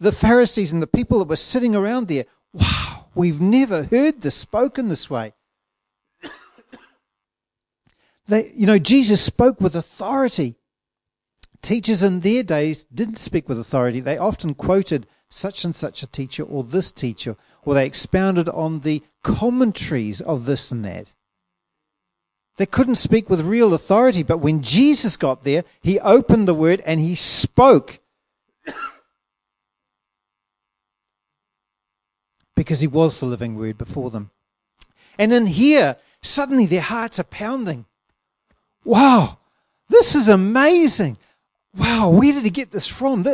[0.00, 4.34] the Pharisees and the people that were sitting around there, wow, we've never heard this
[4.34, 5.34] spoken this way.
[8.26, 10.56] They, you know, Jesus spoke with authority.
[11.62, 14.00] Teachers in their days didn't speak with authority.
[14.00, 18.80] They often quoted such and such a teacher or this teacher, or they expounded on
[18.80, 21.14] the commentaries of this and that.
[22.56, 26.82] They couldn't speak with real authority, but when Jesus got there, he opened the word
[26.84, 28.00] and he spoke.
[32.56, 34.32] because he was the living word before them.
[35.16, 37.86] And in here, suddenly their hearts are pounding.
[38.84, 39.38] wow,
[39.88, 41.16] this is amazing.
[41.76, 43.24] Wow, where did he get this from?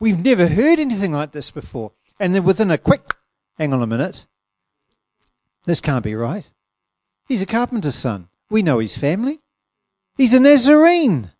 [0.00, 1.92] We've never heard anything like this before.
[2.18, 3.02] And then within a quick,
[3.58, 4.26] hang on a minute,
[5.64, 6.50] this can't be right.
[7.28, 8.28] He's a carpenter's son.
[8.50, 9.40] We know his family.
[10.16, 11.30] He's a Nazarene.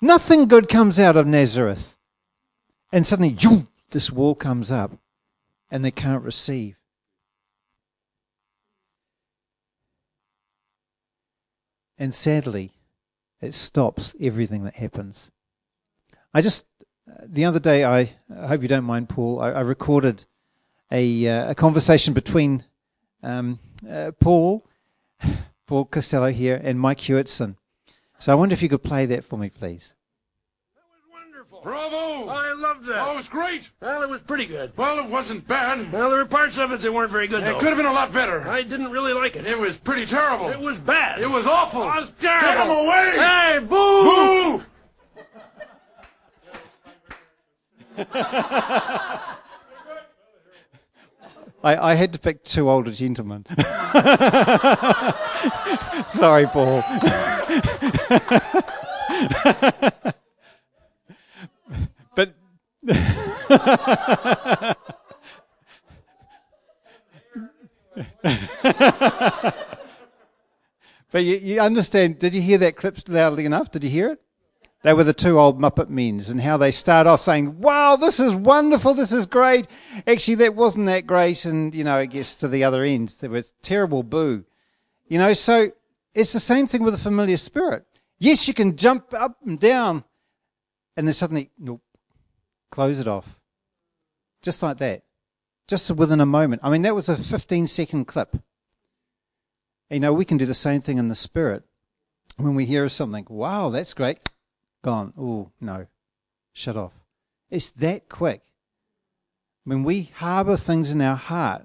[0.00, 1.96] Nothing good comes out of Nazareth.
[2.92, 3.36] And suddenly,
[3.90, 4.92] this wall comes up
[5.70, 6.76] and they can't receive.
[11.96, 12.72] And sadly,
[13.40, 15.30] it stops everything that happens.
[16.34, 16.66] I just,
[17.08, 20.24] uh, the other day, I, I hope you don't mind, Paul, I, I recorded
[20.92, 22.64] a, uh, a conversation between
[23.22, 24.66] um, uh, Paul,
[25.66, 27.56] Paul Costello here, and Mike Hewitson.
[28.18, 29.94] So I wonder if you could play that for me, please.
[30.76, 31.60] That was wonderful.
[31.62, 32.28] Bravo!
[32.28, 32.98] I loved that.
[33.00, 33.70] Oh, it was great.
[33.80, 34.72] Well, it was pretty good.
[34.76, 35.90] Well, it wasn't bad.
[35.90, 37.58] Well, there were parts of it that weren't very good, It though.
[37.58, 38.46] could have been a lot better.
[38.48, 39.46] I didn't really like it.
[39.46, 40.50] It was pretty terrible.
[40.50, 41.20] It was bad.
[41.20, 41.82] It was awful.
[41.82, 42.48] It was terrible.
[42.48, 43.16] Get him away!
[43.18, 44.62] Hey, boo!
[47.96, 49.38] Boo!
[51.64, 53.46] I, I had to pick two older gentlemen.
[56.08, 56.82] Sorry, Paul.
[62.16, 62.34] but
[71.10, 72.18] but you, you understand?
[72.18, 73.70] Did you hear that clip loudly enough?
[73.70, 74.20] Did you hear it?
[74.82, 78.18] They were the two old Muppet Mens, and how they start off saying, "Wow, this
[78.18, 79.68] is wonderful, this is great."
[80.08, 83.14] Actually, that wasn't that great, and you know, it gets to the other end.
[83.20, 84.44] There was terrible boo.
[85.06, 85.70] You know, so
[86.14, 87.86] it's the same thing with a familiar spirit.
[88.18, 90.02] Yes, you can jump up and down,
[90.96, 91.82] and then suddenly, nope,
[92.70, 93.40] close it off,
[94.42, 95.04] just like that,
[95.68, 96.60] just within a moment.
[96.64, 98.36] I mean, that was a 15-second clip.
[99.90, 101.62] You know, we can do the same thing in the spirit
[102.36, 103.26] when we hear something.
[103.28, 104.18] Wow, that's great
[104.82, 105.86] gone, oh, no,
[106.52, 106.92] shut off.
[107.50, 108.42] It's that quick.
[109.64, 111.62] When we harbor things in our heart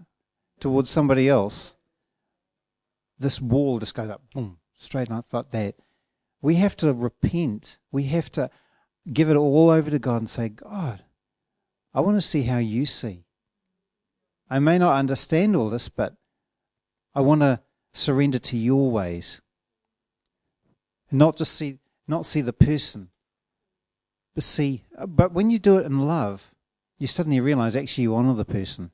[0.59, 1.77] towards somebody else,
[3.17, 5.75] this wall just goes up, boom, straight up like that.
[6.41, 7.79] We have to repent.
[7.91, 8.51] We have to
[9.11, 11.03] give it all over to God and say, God,
[11.93, 13.23] I want to see how you see.
[14.49, 16.15] I may not understand all this, but
[17.15, 17.61] I want to
[17.93, 19.41] surrender to your ways.
[21.09, 23.09] And not just see not see the person,
[24.33, 24.83] but see.
[25.07, 26.53] But when you do it in love,
[26.97, 28.91] you suddenly realize actually you honor the person.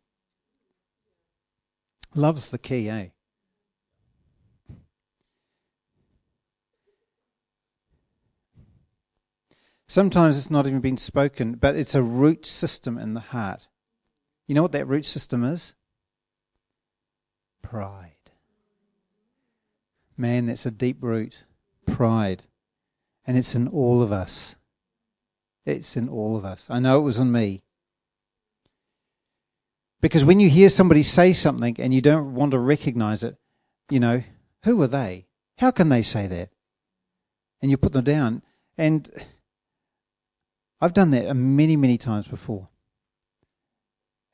[2.16, 3.08] Love's the key, eh?
[9.88, 13.68] Sometimes it's not even been spoken, but it's a root system in the heart.
[14.48, 15.76] You know what that root system is?
[17.62, 18.12] Pride.
[20.18, 21.46] Man, that's a deep root.
[21.86, 22.44] Pride.
[23.26, 24.56] And it's in all of us.
[25.66, 26.68] It's in all of us.
[26.70, 27.64] I know it was in me.
[30.02, 33.38] Because when you hear somebody say something and you don't want to recognize it,
[33.90, 34.24] you know,
[34.64, 35.28] who are they?
[35.60, 36.50] How can they say that?
[37.62, 38.42] And you put them down.
[38.78, 39.10] And
[40.82, 42.68] I've done that many, many times before.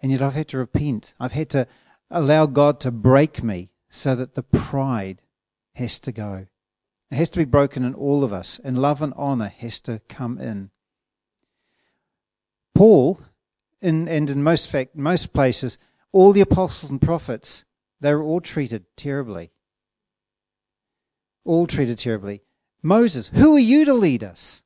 [0.02, 1.14] And yet I've had to repent.
[1.20, 1.68] I've had to
[2.10, 5.22] allow God to break me so that the pride
[5.76, 6.48] has to go.
[7.12, 10.02] It has to be broken in all of us, and love and honor has to
[10.08, 10.70] come in.
[12.76, 13.20] Paul,
[13.82, 15.78] in, and in most fact, most places,
[16.12, 17.66] all the apostles and prophets,
[18.00, 19.52] they were all treated terribly.
[21.44, 22.42] All treated terribly.
[22.84, 24.64] Moses, who are you to lead us?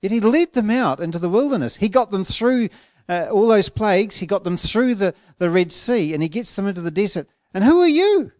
[0.00, 1.76] Yet he led them out into the wilderness.
[1.76, 2.68] He got them through
[3.08, 4.18] uh, all those plagues.
[4.18, 7.26] He got them through the, the Red Sea, and he gets them into the desert.
[7.52, 8.32] And who are you?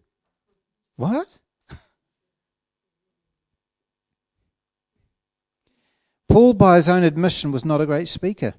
[0.95, 1.40] What?
[6.31, 8.53] Paul, by his own admission, was not a great speaker.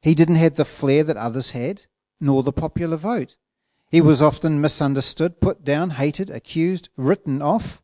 [0.00, 1.82] He didn't have the flair that others had,
[2.18, 3.36] nor the popular vote.
[3.90, 7.82] He was often misunderstood, put down, hated, accused, written off,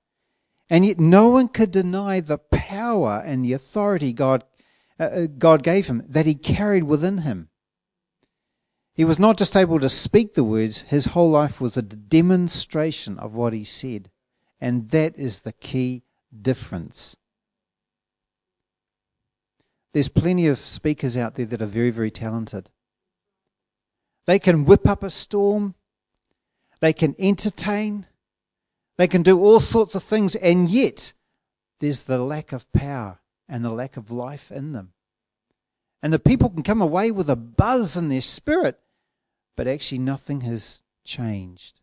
[0.70, 4.44] and yet no one could deny the power and the authority God,
[4.98, 7.50] uh, uh God gave him, that he carried within him.
[8.94, 13.18] He was not just able to speak the words, his whole life was a demonstration
[13.18, 14.10] of what he said.
[14.58, 16.04] And that is the key
[16.40, 17.16] difference.
[19.92, 22.70] There's plenty of speakers out there that are very, very talented.
[24.26, 25.74] They can whip up a storm.
[26.80, 28.06] They can entertain.
[28.96, 31.12] They can do all sorts of things, and yet
[31.80, 34.92] there's the lack of power and the lack of life in them.
[36.02, 38.78] And the people can come away with a buzz in their spirit,
[39.56, 41.79] but actually nothing has changed.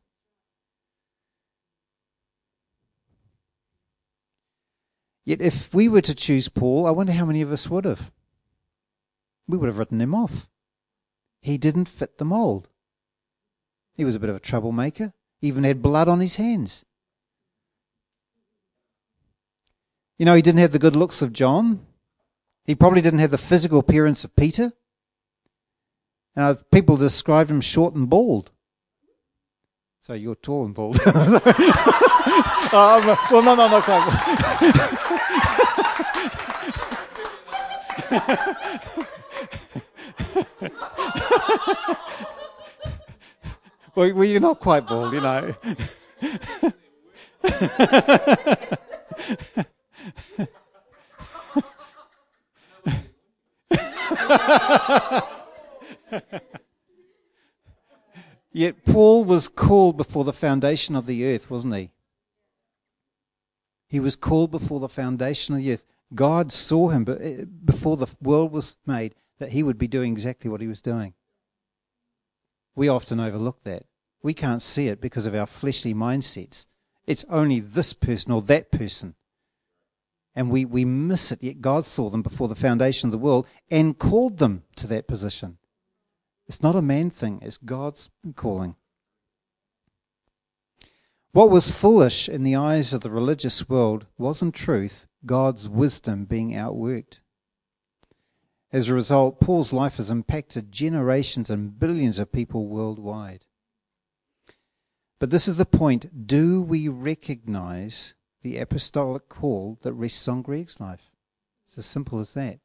[5.27, 8.13] Yet if we were to choose Paul, I wonder how many of us would have.
[9.45, 10.47] We would have written him off.
[11.41, 12.69] He didn't fit the mold.
[13.93, 15.11] He was a bit of a troublemaker,
[15.41, 16.85] even had blood on his hands.
[20.17, 21.85] You know, he didn't have the good looks of John.
[22.63, 24.71] He probably didn't have the physical appearance of Peter.
[26.37, 28.51] Now, people described him short and bald.
[30.03, 30.97] So you're tall and bald.
[32.73, 34.03] um, well, no, no, not quite.
[43.95, 45.55] well, well, you're not quite bald, you know.
[58.51, 61.91] Yet Paul was called before the foundation of the earth, wasn't he?
[63.87, 65.85] He was called before the foundation of the earth.
[66.13, 70.49] God saw him eh, before the world was made that he would be doing exactly
[70.49, 71.13] what he was doing.
[72.75, 73.85] We often overlook that.
[74.21, 76.65] We can't see it because of our fleshly mindsets.
[77.05, 79.15] It's only this person or that person.
[80.35, 83.47] And we, we miss it, yet God saw them before the foundation of the world
[83.71, 85.57] and called them to that position.
[86.45, 88.75] It's not a man thing, it's God's calling.
[91.37, 96.25] What was foolish in the eyes of the religious world was, in truth, God's wisdom
[96.25, 97.19] being outworked.
[98.73, 103.45] As a result, Paul's life has impacted generations and billions of people worldwide.
[105.19, 110.79] But this is the point do we recognize the apostolic call that rests on Greg's
[110.79, 111.11] life?
[111.67, 112.61] It's as simple as that.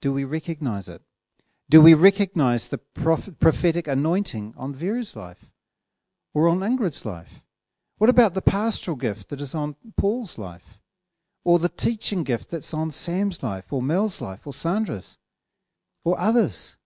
[0.00, 1.02] Do we recognize it?
[1.68, 5.50] Do we recognize the prophetic anointing on Vera's life
[6.32, 7.42] or on Ingrid's life?
[7.98, 10.78] What about the pastoral gift that is on Paul's life?
[11.44, 15.16] Or the teaching gift that's on Sam's life, or Mel's life, or Sandra's,
[16.04, 16.76] or others?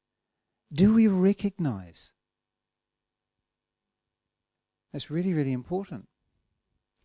[0.73, 2.13] Do we recognize?
[4.93, 6.09] That's really, really important.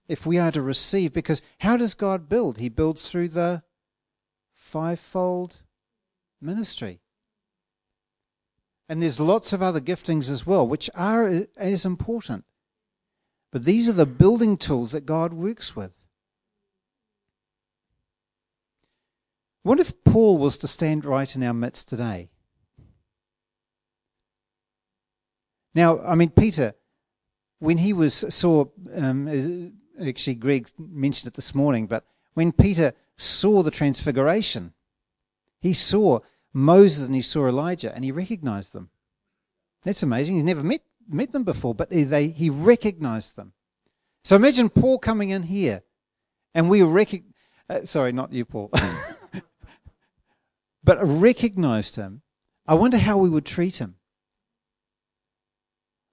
[0.08, 2.58] If we are to receive, because how does God build?
[2.58, 3.64] He builds through the
[4.54, 5.64] fivefold
[6.42, 7.00] ministry.
[8.88, 12.46] And there's lots of other giftings as well, which are as important.
[13.56, 16.04] But these are the building tools that God works with.
[19.64, 22.32] What if Paul was to stand right in our midst today?
[25.74, 26.76] Now, I mean, Peter,
[27.60, 29.72] when he was saw, um,
[30.06, 32.04] actually, Greg mentioned it this morning, but
[32.34, 34.74] when Peter saw the transfiguration,
[35.62, 36.20] he saw
[36.52, 38.90] Moses and he saw Elijah and he recognized them.
[39.84, 40.36] That's amazing.
[40.36, 43.54] He's never met, met them before, but they, he recognized them.
[44.24, 45.84] So imagine Paul coming in here
[46.54, 47.34] and we recognize,
[47.70, 48.72] uh, sorry, not you, Paul,
[50.84, 52.22] but recognized him.
[52.68, 53.96] I wonder how we would treat him.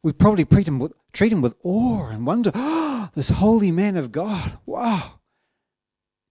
[0.03, 3.97] We'd probably treat him with, treat him with awe and wonder, oh, this holy man
[3.97, 5.20] of God, wow.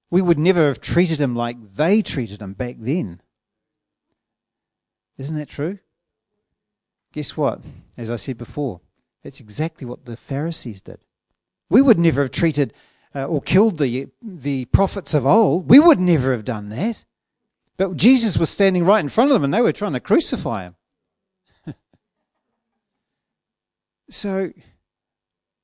[0.10, 3.22] We would never have treated him like they treated him back then.
[5.18, 5.80] Isn't that true?
[7.14, 7.62] Guess what?
[7.98, 8.82] As I said before,
[9.24, 11.00] that's exactly what the Pharisees did.
[11.70, 12.74] We would never have treated
[13.14, 15.70] uh, or killed the, the prophets of old.
[15.70, 17.04] We would never have done that.
[17.78, 20.64] But Jesus was standing right in front of them and they were trying to crucify
[20.64, 20.76] him.
[24.10, 24.52] so,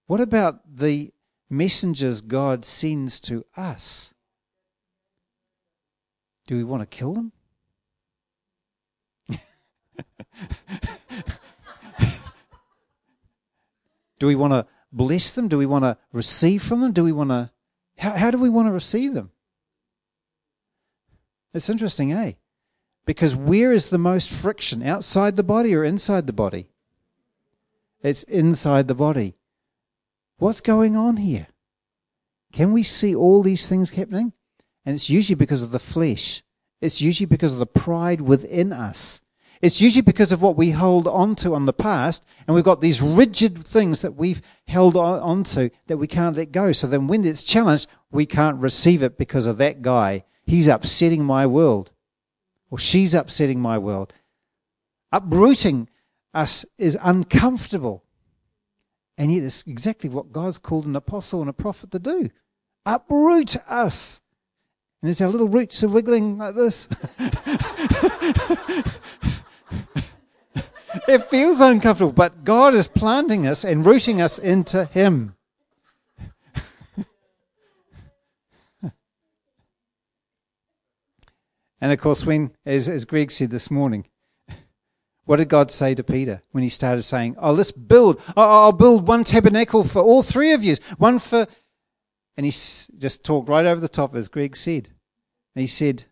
[0.08, 1.12] what about the
[1.50, 4.14] messengers God sends to us?
[6.48, 7.32] Do we want to kill them?
[14.20, 15.47] do we want to bless them?
[15.47, 16.91] Do we want to receive from them?
[16.91, 17.51] Do we want to.
[17.97, 19.32] How, how do we want to receive them?
[21.53, 22.34] It's interesting, eh?
[23.05, 24.84] Because where is the most friction?
[24.84, 26.70] Outside the body or inside the body?
[28.01, 29.36] It's inside the body.
[30.38, 31.47] What's going on here?
[32.51, 34.34] Can we see all these things happening?
[34.86, 36.43] And it's usually because of the flesh.
[36.80, 39.22] It's usually because of the pride within us.
[39.62, 42.82] It's usually because of what we hold on to on the past, and we've got
[42.82, 46.72] these rigid things that we've held on to that we can't let go.
[46.72, 50.24] So then when it's challenged, we can't receive it because of that guy.
[50.45, 51.91] He's upsetting my world.
[52.70, 54.14] Or she's upsetting my world.
[55.12, 55.89] Uprooting
[56.34, 58.03] us is uncomfortable.
[59.18, 62.30] And yet it's exactly what God's called an apostle and a prophet to do.
[62.86, 64.22] Uproot us.
[65.01, 66.88] And as our little roots are wiggling like this.
[71.08, 75.36] it feels uncomfortable, but God is planting us and rooting us into Him.
[81.80, 84.05] And of course, when, as, as Greg said this morning,
[85.26, 89.08] what did God say to Peter when he started saying, Oh, let's build, I'll build
[89.08, 91.45] one tabernacle for all three of you, one for.
[92.38, 94.88] And he just talked right over the top, as Greg said.
[95.53, 96.05] And he said,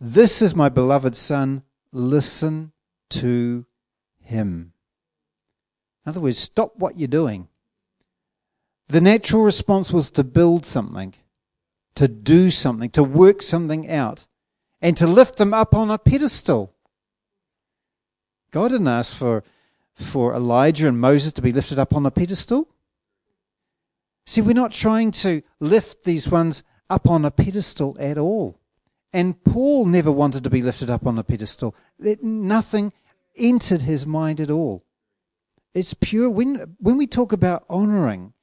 [0.00, 2.72] This is my beloved son, listen
[3.10, 3.66] to
[4.22, 4.72] him.
[6.04, 7.48] In other words, stop what you're doing.
[8.88, 11.14] The natural response was to build something,
[11.94, 14.26] to do something, to work something out,
[14.80, 16.74] and to lift them up on a pedestal.
[18.50, 19.44] God didn't ask for,
[19.94, 22.68] for Elijah and Moses to be lifted up on a pedestal.
[24.26, 28.58] See, we're not trying to lift these ones up on a pedestal at all.
[29.12, 31.74] And Paul never wanted to be lifted up on a pedestal.
[31.98, 32.92] Nothing
[33.36, 34.84] entered his mind at all.
[35.74, 36.28] It's pure.
[36.28, 38.34] When, when we talk about honoring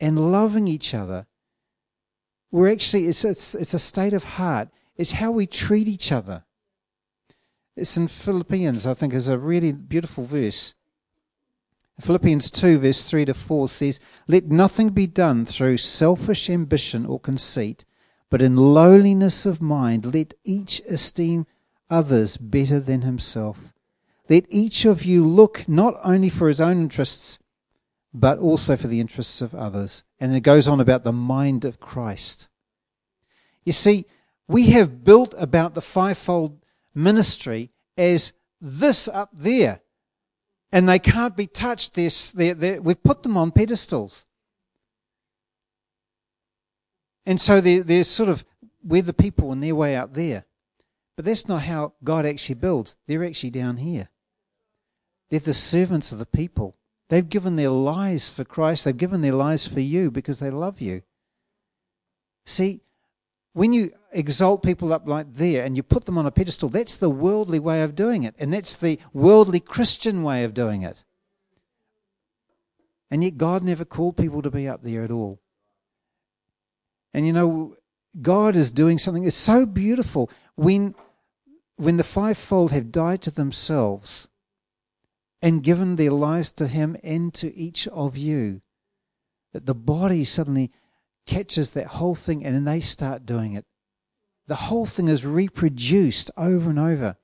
[0.00, 1.26] and loving each other,
[2.50, 4.68] we're actually, it's, it's, it's a state of heart.
[4.96, 6.44] It's how we treat each other.
[7.76, 10.74] It's in Philippians, I think, is a really beautiful verse.
[12.00, 17.20] Philippians 2, verse 3 to 4 says, Let nothing be done through selfish ambition or
[17.20, 17.84] conceit,
[18.28, 21.46] but in lowliness of mind, let each esteem
[21.88, 23.71] others better than himself.
[24.32, 27.38] Let each of you look not only for his own interests,
[28.14, 30.04] but also for the interests of others.
[30.18, 32.48] And it goes on about the mind of Christ.
[33.62, 34.06] You see,
[34.48, 36.64] we have built about the fivefold
[36.94, 39.82] ministry as this up there.
[40.72, 41.92] And they can't be touched.
[41.92, 44.24] They're, they're, they're, we've put them on pedestals.
[47.26, 48.46] And so they're, they're sort of,
[48.82, 50.46] we're the people and they're way out there.
[51.16, 52.96] But that's not how God actually builds.
[53.06, 54.08] They're actually down here.
[55.32, 56.76] They're the servants of the people.
[57.08, 58.84] They've given their lives for Christ.
[58.84, 61.04] They've given their lives for you because they love you.
[62.44, 62.82] See,
[63.54, 66.98] when you exalt people up like there and you put them on a pedestal, that's
[66.98, 68.34] the worldly way of doing it.
[68.38, 71.02] And that's the worldly Christian way of doing it.
[73.10, 75.40] And yet God never called people to be up there at all.
[77.14, 77.78] And you know,
[78.20, 80.94] God is doing something that's so beautiful when
[81.76, 84.28] when the fivefold have died to themselves
[85.42, 88.62] and given their lives to him and to each of you
[89.52, 90.70] that the body suddenly
[91.26, 93.66] catches that whole thing and then they start doing it.
[94.46, 97.16] The whole thing is reproduced over and over.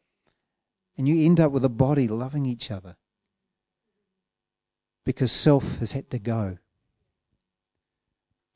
[0.97, 2.97] And you end up with a body loving each other
[5.05, 6.59] because self has had to go.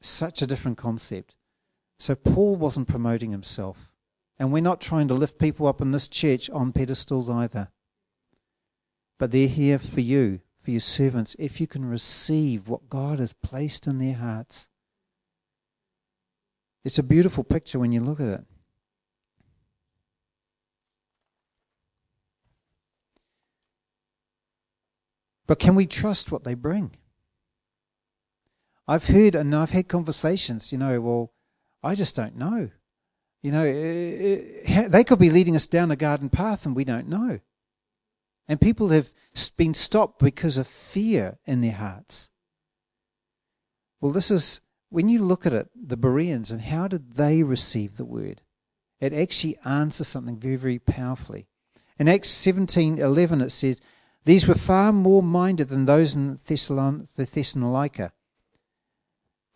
[0.00, 1.36] Such a different concept.
[1.98, 3.92] So Paul wasn't promoting himself.
[4.38, 7.70] And we're not trying to lift people up in this church on pedestals either.
[9.23, 13.33] But they're here for you, for your servants, if you can receive what God has
[13.33, 14.68] placed in their hearts.
[16.83, 18.45] It's a beautiful picture when you look at it.
[25.47, 26.97] But can we trust what they bring?
[28.89, 31.33] I've heard and I've had conversations, you know, well,
[31.81, 32.70] I just don't know.
[33.41, 36.83] You know, eh, eh, they could be leading us down a garden path and we
[36.83, 37.39] don't know.
[38.53, 39.14] And people have
[39.57, 42.28] been stopped because of fear in their hearts.
[43.98, 47.96] Well, this is when you look at it, the Bereans and how did they receive
[47.96, 48.42] the word?
[49.00, 51.46] It actually answers something very, very powerfully.
[51.98, 53.80] In Acts 17 11, it says,
[54.26, 58.12] These were far more minded than those in Thessalon- the Thessalonica,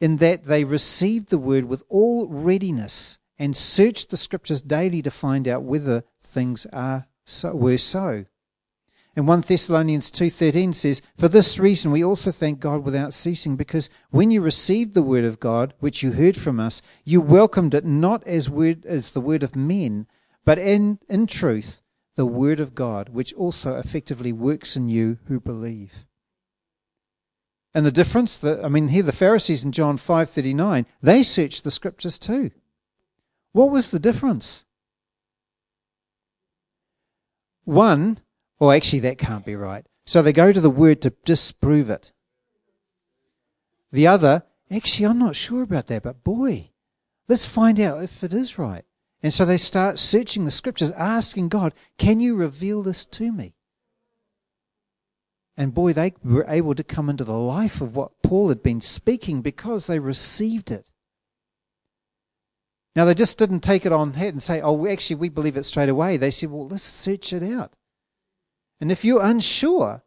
[0.00, 5.10] in that they received the word with all readiness and searched the scriptures daily to
[5.10, 8.24] find out whether things are so, were so.
[9.16, 13.88] And 1 Thessalonians 2:13 says, "For this reason we also thank God without ceasing, because
[14.10, 17.86] when you received the word of God, which you heard from us, you welcomed it
[17.86, 20.06] not as word as the word of men,
[20.44, 21.80] but in in truth
[22.14, 26.04] the word of God, which also effectively works in you who believe."
[27.72, 31.70] And the difference, the, I mean, here the Pharisees in John 5:39, they searched the
[31.70, 32.50] scriptures too.
[33.52, 34.66] What was the difference?
[37.64, 38.18] One
[38.58, 39.84] or actually, that can't be right.
[40.04, 42.12] So they go to the word to disprove it.
[43.92, 46.70] The other, actually, I'm not sure about that, but boy,
[47.28, 48.84] let's find out if it is right.
[49.22, 53.54] And so they start searching the scriptures, asking God, can you reveal this to me?
[55.56, 58.82] And boy, they were able to come into the life of what Paul had been
[58.82, 60.92] speaking because they received it.
[62.94, 65.64] Now, they just didn't take it on head and say, oh, actually, we believe it
[65.64, 66.16] straight away.
[66.16, 67.72] They said, well, let's search it out.
[68.80, 70.02] And if you're unsure,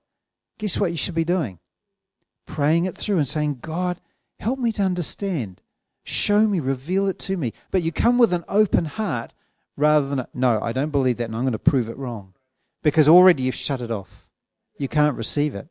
[0.58, 1.60] guess what you should be doing?
[2.46, 4.00] Praying it through and saying, God,
[4.40, 5.62] help me to understand.
[6.04, 7.54] Show me, reveal it to me.
[7.72, 9.34] But you come with an open heart,
[9.76, 12.34] rather than, no, I don't believe that and I'm going to prove it wrong.
[12.84, 14.30] Because already you've shut it off.
[14.78, 15.68] You can't receive it.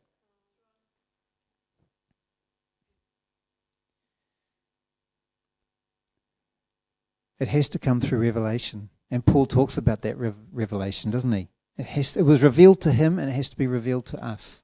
[7.39, 8.89] It has to come through revelation.
[9.09, 11.47] And Paul talks about that revelation, doesn't he?
[11.79, 14.63] It, has it was revealed to him and it has to be revealed to us.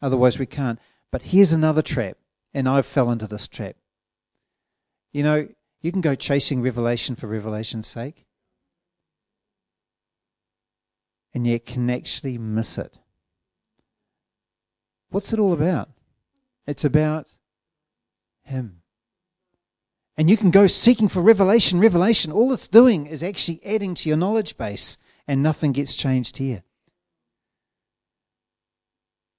[0.00, 0.78] Otherwise, we can't.
[1.10, 2.18] But here's another trap,
[2.54, 3.74] and I fell into this trap.
[5.12, 5.48] You know,
[5.82, 8.26] you can go chasing revelation for revelation's sake,
[11.34, 13.00] and yet can actually miss it.
[15.10, 15.88] What's it all about?
[16.66, 17.26] It's about
[18.44, 18.82] Him.
[20.16, 22.30] And you can go seeking for revelation, revelation.
[22.30, 24.96] All it's doing is actually adding to your knowledge base,
[25.26, 26.62] and nothing gets changed here.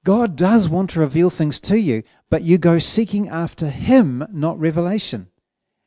[0.03, 4.59] God does want to reveal things to you, but you go seeking after Him, not
[4.59, 5.27] revelation.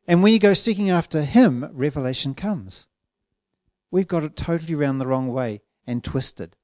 [0.07, 2.86] And when you go seeking after Him, revelation comes.
[3.90, 6.57] We've got it totally around the wrong way and twisted.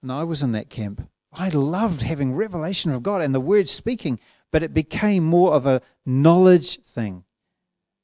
[0.00, 1.08] And I was in that camp.
[1.32, 4.20] I loved having revelation of God and the word speaking,
[4.52, 7.24] but it became more of a knowledge thing.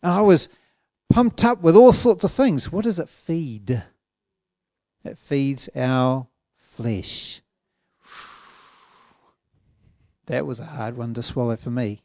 [0.03, 0.49] And I was
[1.09, 2.73] pumped up with all sorts of things.
[2.73, 3.85] What does it feed?
[5.05, 7.43] It feeds our flesh.
[10.27, 12.03] That was a hard one to swallow for me.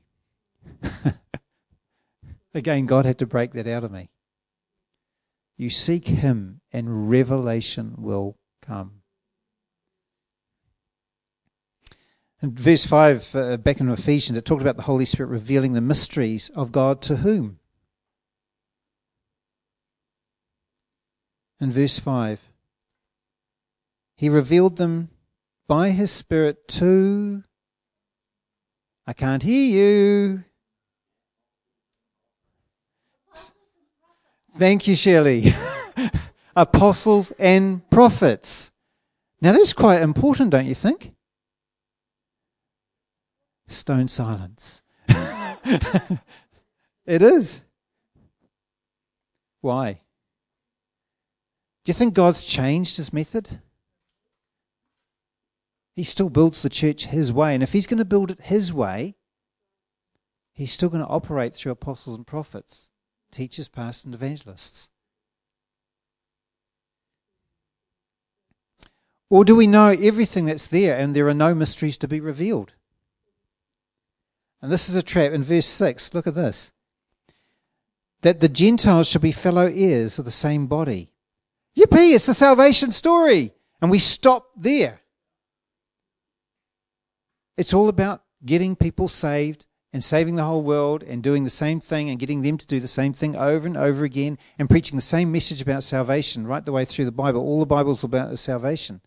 [2.53, 4.09] Again, God had to break that out of me.
[5.57, 9.01] You seek Him, and revelation will come.
[12.41, 15.81] In verse 5, uh, back in Ephesians, it talked about the Holy Spirit revealing the
[15.81, 17.59] mysteries of God to whom?
[21.59, 22.51] In verse 5,
[24.15, 25.09] He revealed them
[25.67, 27.43] by His Spirit to.
[29.07, 30.43] I can't hear you.
[34.57, 35.45] Thank you, Shirley.
[36.55, 38.71] Apostles and prophets.
[39.41, 41.15] Now, that's quite important, don't you think?
[43.67, 44.81] stone silence.
[47.05, 47.61] it is.
[49.61, 50.01] Why?
[51.83, 53.61] Do you think God's changed his method?
[55.95, 57.53] He still builds the church his way.
[57.53, 59.15] And if he's going to build it his way,
[60.53, 62.89] he's still going to operate through apostles and prophets,
[63.31, 64.89] teachers, pastors, and evangelists.
[69.29, 72.73] Or do we know everything that's there and there are no mysteries to be revealed?
[74.61, 75.31] And this is a trap.
[75.31, 76.71] In verse 6, look at this.
[78.21, 81.11] That the Gentiles shall be fellow heirs of the same body.
[81.77, 83.53] Yippee, it's the salvation story.
[83.81, 85.01] And we stop there.
[87.57, 91.79] It's all about getting people saved and saving the whole world and doing the same
[91.79, 94.97] thing and getting them to do the same thing over and over again and preaching
[94.97, 97.41] the same message about salvation right the way through the Bible.
[97.41, 99.01] All the Bible's about salvation.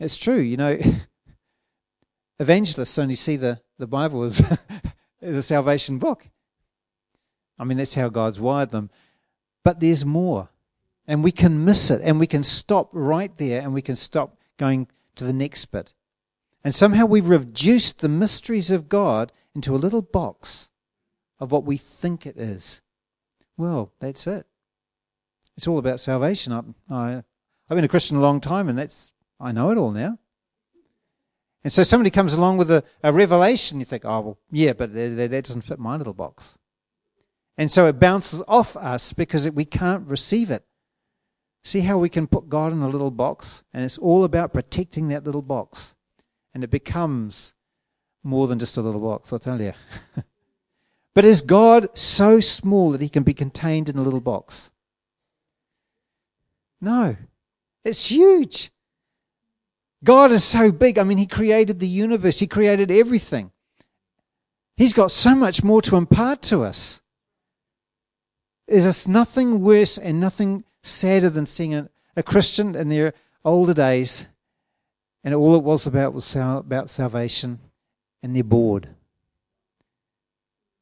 [0.00, 0.76] It's true, you know.
[2.40, 4.40] evangelists only see the, the Bible as,
[5.22, 6.26] as a salvation book.
[7.58, 8.90] I mean, that's how God's wired them.
[9.62, 10.48] But there's more.
[11.06, 14.38] And we can miss it and we can stop right there and we can stop
[14.56, 15.92] going to the next bit.
[16.62, 20.70] And somehow we've reduced the mysteries of God into a little box
[21.38, 22.82] of what we think it is.
[23.56, 24.46] Well, that's it.
[25.56, 26.52] It's all about salvation.
[26.52, 27.24] I, I,
[27.68, 30.18] I've been a Christian a long time and that's, I know it all now.
[31.62, 34.94] And so somebody comes along with a, a revelation, you think, oh, well, yeah, but
[34.94, 36.58] that, that doesn't fit my little box.
[37.58, 40.64] And so it bounces off us because it, we can't receive it.
[41.62, 45.08] See how we can put God in a little box, and it's all about protecting
[45.08, 45.94] that little box.
[46.54, 47.54] And it becomes
[48.22, 49.72] more than just a little box, I'll tell you.
[51.14, 54.70] but is God so small that he can be contained in a little box?
[56.80, 57.16] No.
[57.84, 58.70] It's huge.
[60.02, 60.98] God is so big.
[60.98, 63.50] I mean, He created the universe, He created everything.
[64.76, 67.02] He's got so much more to impart to us.
[68.66, 73.12] There's nothing worse and nothing sadder than seeing a, a Christian in their
[73.44, 74.26] older days
[75.22, 77.58] and all it was about was about salvation
[78.22, 78.88] and they're bored.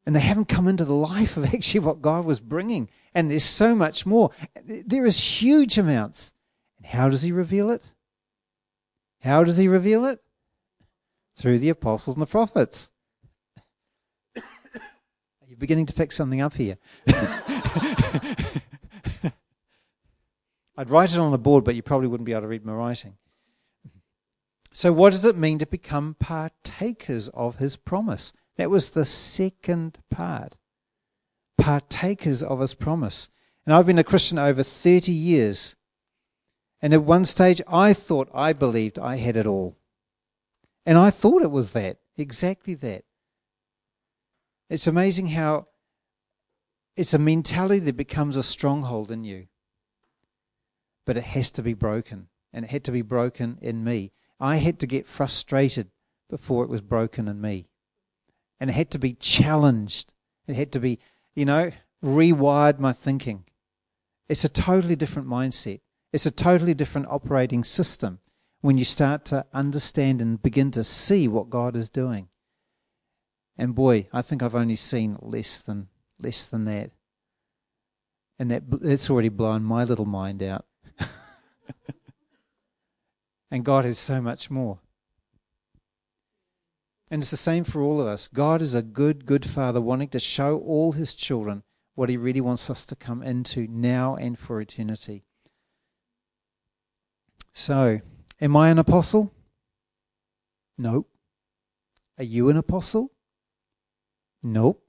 [0.07, 2.89] And they haven't come into the life of actually what God was bringing.
[3.15, 4.31] And there's so much more.
[4.65, 6.33] There is huge amounts.
[6.79, 7.93] And how does He reveal it?
[9.23, 10.21] How does he reveal it?
[11.37, 12.91] Through the apostles and the prophets.
[14.37, 14.43] Are
[15.47, 16.79] you beginning to pick something up here?
[20.77, 22.73] I'd write it on the board, but you probably wouldn't be able to read my
[22.73, 23.17] writing.
[24.79, 28.33] So, what does it mean to become partakers of his promise?
[28.57, 30.57] That was the second part.
[31.61, 33.29] Partakers of his promise.
[33.67, 35.75] And I've been a Christian over 30 years.
[36.81, 39.77] And at one stage, I thought I believed I had it all.
[40.87, 43.03] And I thought it was that, exactly that.
[44.71, 45.67] It's amazing how
[46.95, 49.49] it's a mentality that becomes a stronghold in you.
[51.05, 52.29] But it has to be broken.
[52.53, 54.13] And it had to be broken in me.
[54.41, 55.91] I had to get frustrated
[56.29, 57.69] before it was broken in me.
[58.61, 60.15] And it had to be challenged.
[60.47, 60.99] It had to be,
[61.35, 61.71] you know,
[62.05, 63.45] rewired my thinking.
[64.29, 65.81] It's a totally different mindset.
[66.13, 68.21] It's a totally different operating system
[68.61, 72.29] when you start to understand and begin to see what God is doing.
[73.57, 75.89] And boy, I think I've only seen less than
[76.21, 76.91] less than that.
[78.39, 80.65] And that that's already blown my little mind out.
[83.51, 84.79] and God has so much more.
[87.11, 88.29] And it's the same for all of us.
[88.29, 91.63] God is a good, good father wanting to show all his children
[91.95, 95.25] what he really wants us to come into now and for eternity.
[97.53, 98.01] So,
[98.41, 99.33] am I an apostle?
[100.77, 101.07] No.
[102.19, 103.11] Are you an apostle?
[104.43, 104.81] Nope.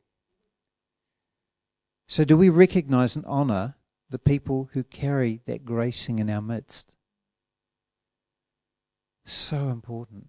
[2.07, 3.75] So, do we recognize and honor
[4.09, 6.93] the people who carry that gracing in our midst?
[9.29, 10.27] So important.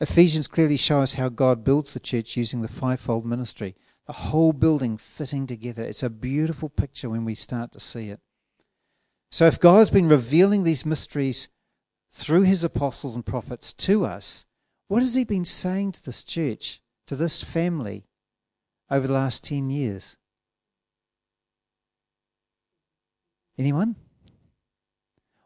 [0.00, 3.74] Ephesians clearly show us how God builds the church using the fivefold ministry
[4.06, 5.82] the whole building fitting together.
[5.82, 8.20] It's a beautiful picture when we start to see it.
[9.30, 11.48] So, if God's been revealing these mysteries
[12.12, 14.46] through his apostles and prophets to us,
[14.86, 18.06] what has he been saying to this church, to this family,
[18.90, 20.16] over the last 10 years?
[23.58, 23.96] Anyone?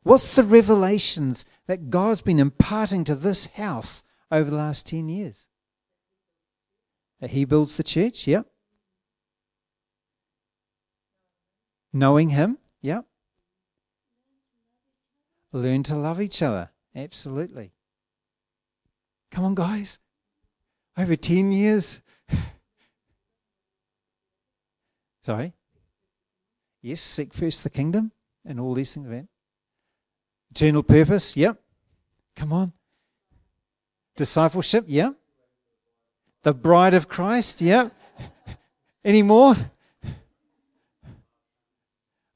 [0.09, 5.47] What's the revelations that God's been imparting to this house over the last 10 years?
[7.21, 8.47] That He builds the church, yep.
[11.93, 13.05] Knowing Him, yep.
[15.53, 17.75] Learn to love each other, absolutely.
[19.31, 19.99] Come on, guys.
[20.97, 22.01] Over 10 years.
[25.23, 25.53] Sorry?
[26.81, 28.13] Yes, seek first the kingdom
[28.47, 29.29] and all these things.
[30.51, 31.61] Eternal purpose, yep.
[32.37, 32.73] Come on.
[34.17, 35.15] Discipleship, yep.
[36.43, 37.93] The bride of Christ, yep.
[39.05, 39.55] Any more?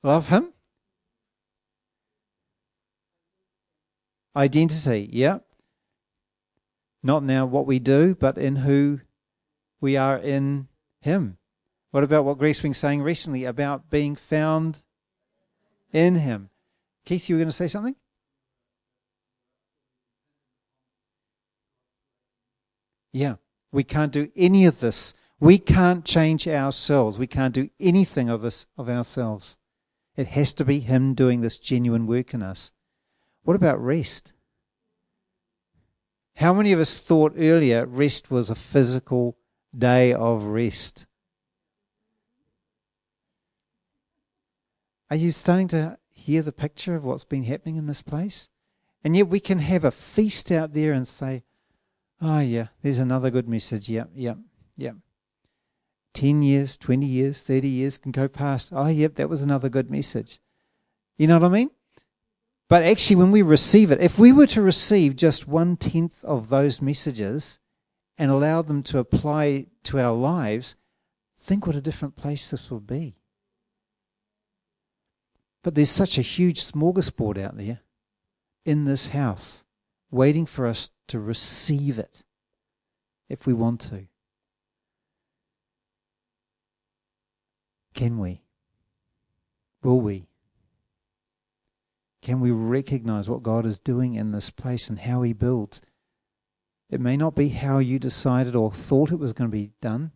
[0.02, 0.52] Love Him?
[4.34, 5.44] Identity, yep.
[7.02, 9.00] Not now what we do, but in who
[9.80, 10.68] we are in
[11.00, 11.38] Him.
[11.90, 14.78] What about what Grace been saying recently about being found
[15.92, 16.48] in Him?
[17.04, 17.96] Keith, you were going to say something?
[23.12, 23.36] Yeah.
[23.70, 25.14] We can't do any of this.
[25.40, 27.18] We can't change ourselves.
[27.18, 29.58] We can't do anything of this of ourselves.
[30.16, 32.72] It has to be Him doing this genuine work in us.
[33.42, 34.34] What about rest?
[36.36, 39.36] How many of us thought earlier rest was a physical
[39.76, 41.06] day of rest?
[45.10, 48.48] Are you starting to hear the picture of what's been happening in this place?
[49.04, 51.42] And yet we can have a feast out there and say,
[52.24, 53.88] Oh, yeah, there's another good message.
[53.88, 54.38] Yep, yep,
[54.76, 54.94] yep.
[56.14, 58.70] 10 years, 20 years, 30 years can go past.
[58.72, 60.40] Oh, yep, that was another good message.
[61.18, 61.70] You know what I mean?
[62.68, 66.48] But actually, when we receive it, if we were to receive just one tenth of
[66.48, 67.58] those messages
[68.16, 70.76] and allow them to apply to our lives,
[71.36, 73.16] think what a different place this would be.
[75.64, 77.80] But there's such a huge smorgasbord out there
[78.64, 79.64] in this house
[80.12, 82.22] waiting for us to receive it
[83.28, 84.06] if we want to.
[87.94, 88.42] Can we?
[89.82, 90.28] Will we?
[92.20, 95.80] Can we recognize what God is doing in this place and how He builds?
[96.88, 100.12] It may not be how you decided or thought it was going to be done,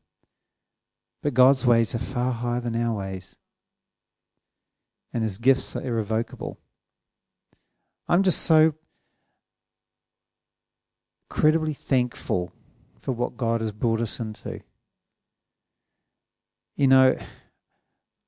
[1.22, 3.36] but God's ways are far higher than our ways,
[5.12, 6.59] and His gifts are irrevocable.
[8.09, 8.74] I'm just so
[11.31, 12.53] incredibly thankful
[13.01, 14.61] for what God has brought us into.
[16.77, 17.16] You know,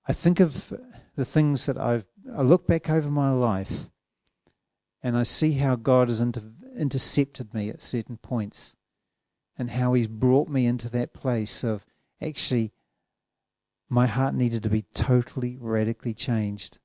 [0.06, 0.72] I think of
[1.16, 3.90] the things that I've, I look back over my life
[5.02, 6.42] and I see how God has inter,
[6.76, 8.74] intercepted me at certain points
[9.56, 11.84] and how He's brought me into that place of
[12.22, 12.72] actually
[13.88, 16.78] my heart needed to be totally, radically changed.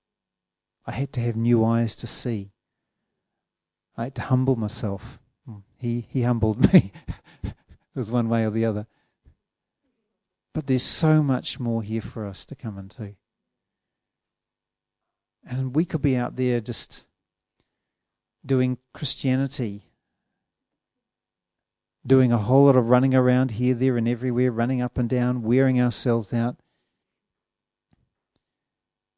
[0.86, 2.52] I had to have new eyes to see.
[3.96, 5.20] I had to humble myself.
[5.84, 6.94] He, he humbled me.
[7.44, 7.54] it
[7.94, 8.88] was one way or the other.
[10.54, 13.16] But there's so much more here for us to come into.
[15.46, 17.06] And we could be out there just
[18.46, 19.84] doing Christianity,
[22.08, 25.44] doing a whole lot of running around here, there, and everywhere, running up and down,
[25.44, 26.56] wearing ourselves out.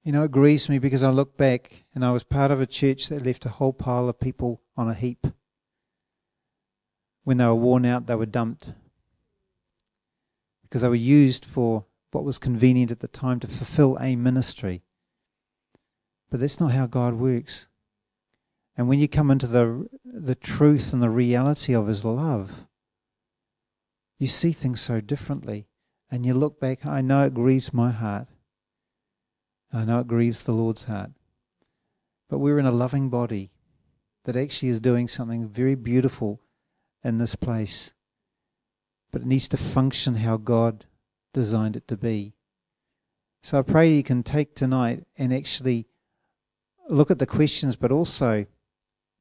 [0.03, 2.66] You know, it grieves me because I look back and I was part of a
[2.66, 5.28] church that left a whole pile of people on a heap.
[7.26, 8.74] When they were worn out, they were dumped
[10.62, 14.84] because they were used for what was convenient at the time to fulfill a ministry.
[16.30, 17.68] But that's not how God works.
[18.78, 22.68] And when you come into the, the truth and the reality of His love,
[24.20, 25.68] you see things so differently.
[26.12, 28.28] And you look back, I know it grieves my heart.
[29.74, 31.12] I know it grieves the Lord's heart.
[32.30, 33.50] But we're in a loving body
[34.26, 36.42] that actually is doing something very beautiful
[37.06, 37.93] in this place.
[39.12, 40.86] But it needs to function how God
[41.34, 42.34] designed it to be.
[43.41, 45.86] So I pray you can take tonight and actually
[46.89, 48.47] look at the questions, but also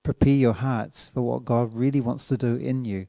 [0.03, 3.07] prepare your hearts for what God really wants to do in you.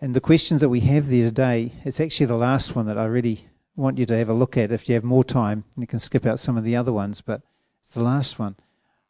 [0.00, 3.04] And the questions that we have there today, it's actually the last one that I
[3.04, 4.72] really want you to have a look at.
[4.72, 7.42] If you have more time, you can skip out some of the other ones, but
[7.84, 8.56] it's the last one.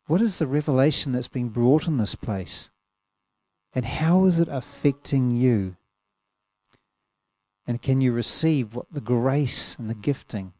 [0.07, 2.71] What is the revelation that's being brought in this place?
[3.75, 5.77] And how is it affecting you?
[7.67, 10.53] And can you receive what the grace and the gifting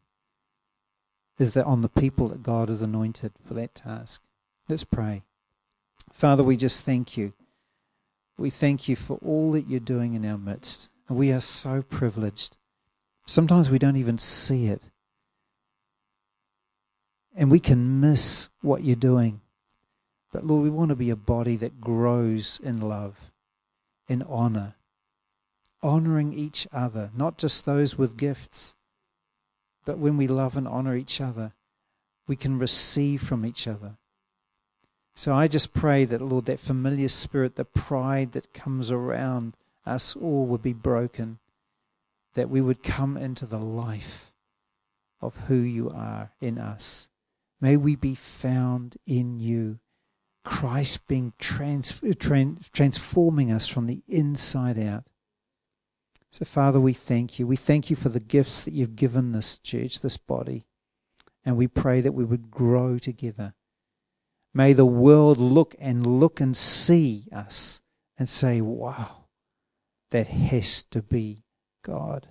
[1.37, 4.21] is that on the people that God has anointed for that task?
[4.69, 5.23] Let's pray.
[6.11, 7.33] Father, we just thank you.
[8.37, 10.89] We thank you for all that you're doing in our midst.
[11.07, 12.57] And we are so privileged
[13.25, 14.89] Sometimes we don't even see it.
[17.35, 19.41] And we can miss what you're doing.
[20.31, 23.31] But Lord, we want to be a body that grows in love,
[24.07, 24.75] in honor,
[25.81, 28.75] honoring each other, not just those with gifts,
[29.85, 31.53] but when we love and honor each other,
[32.27, 33.97] we can receive from each other.
[35.15, 39.53] So I just pray that, Lord, that familiar spirit, the pride that comes around
[39.85, 41.39] us all would be broken
[42.33, 44.31] that we would come into the life
[45.21, 47.09] of who you are in us.
[47.63, 49.79] May we be found in you.
[50.43, 55.05] Christ being trans, trans, transforming us from the inside out.
[56.29, 57.47] So, Father, we thank you.
[57.47, 60.65] We thank you for the gifts that you've given this church, this body.
[61.45, 63.53] And we pray that we would grow together.
[64.53, 67.79] May the world look and look and see us
[68.19, 69.27] and say, wow,
[70.09, 71.45] that has to be
[71.81, 72.27] God.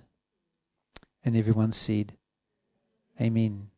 [1.25, 2.13] And everyone said,
[3.19, 3.71] Amen.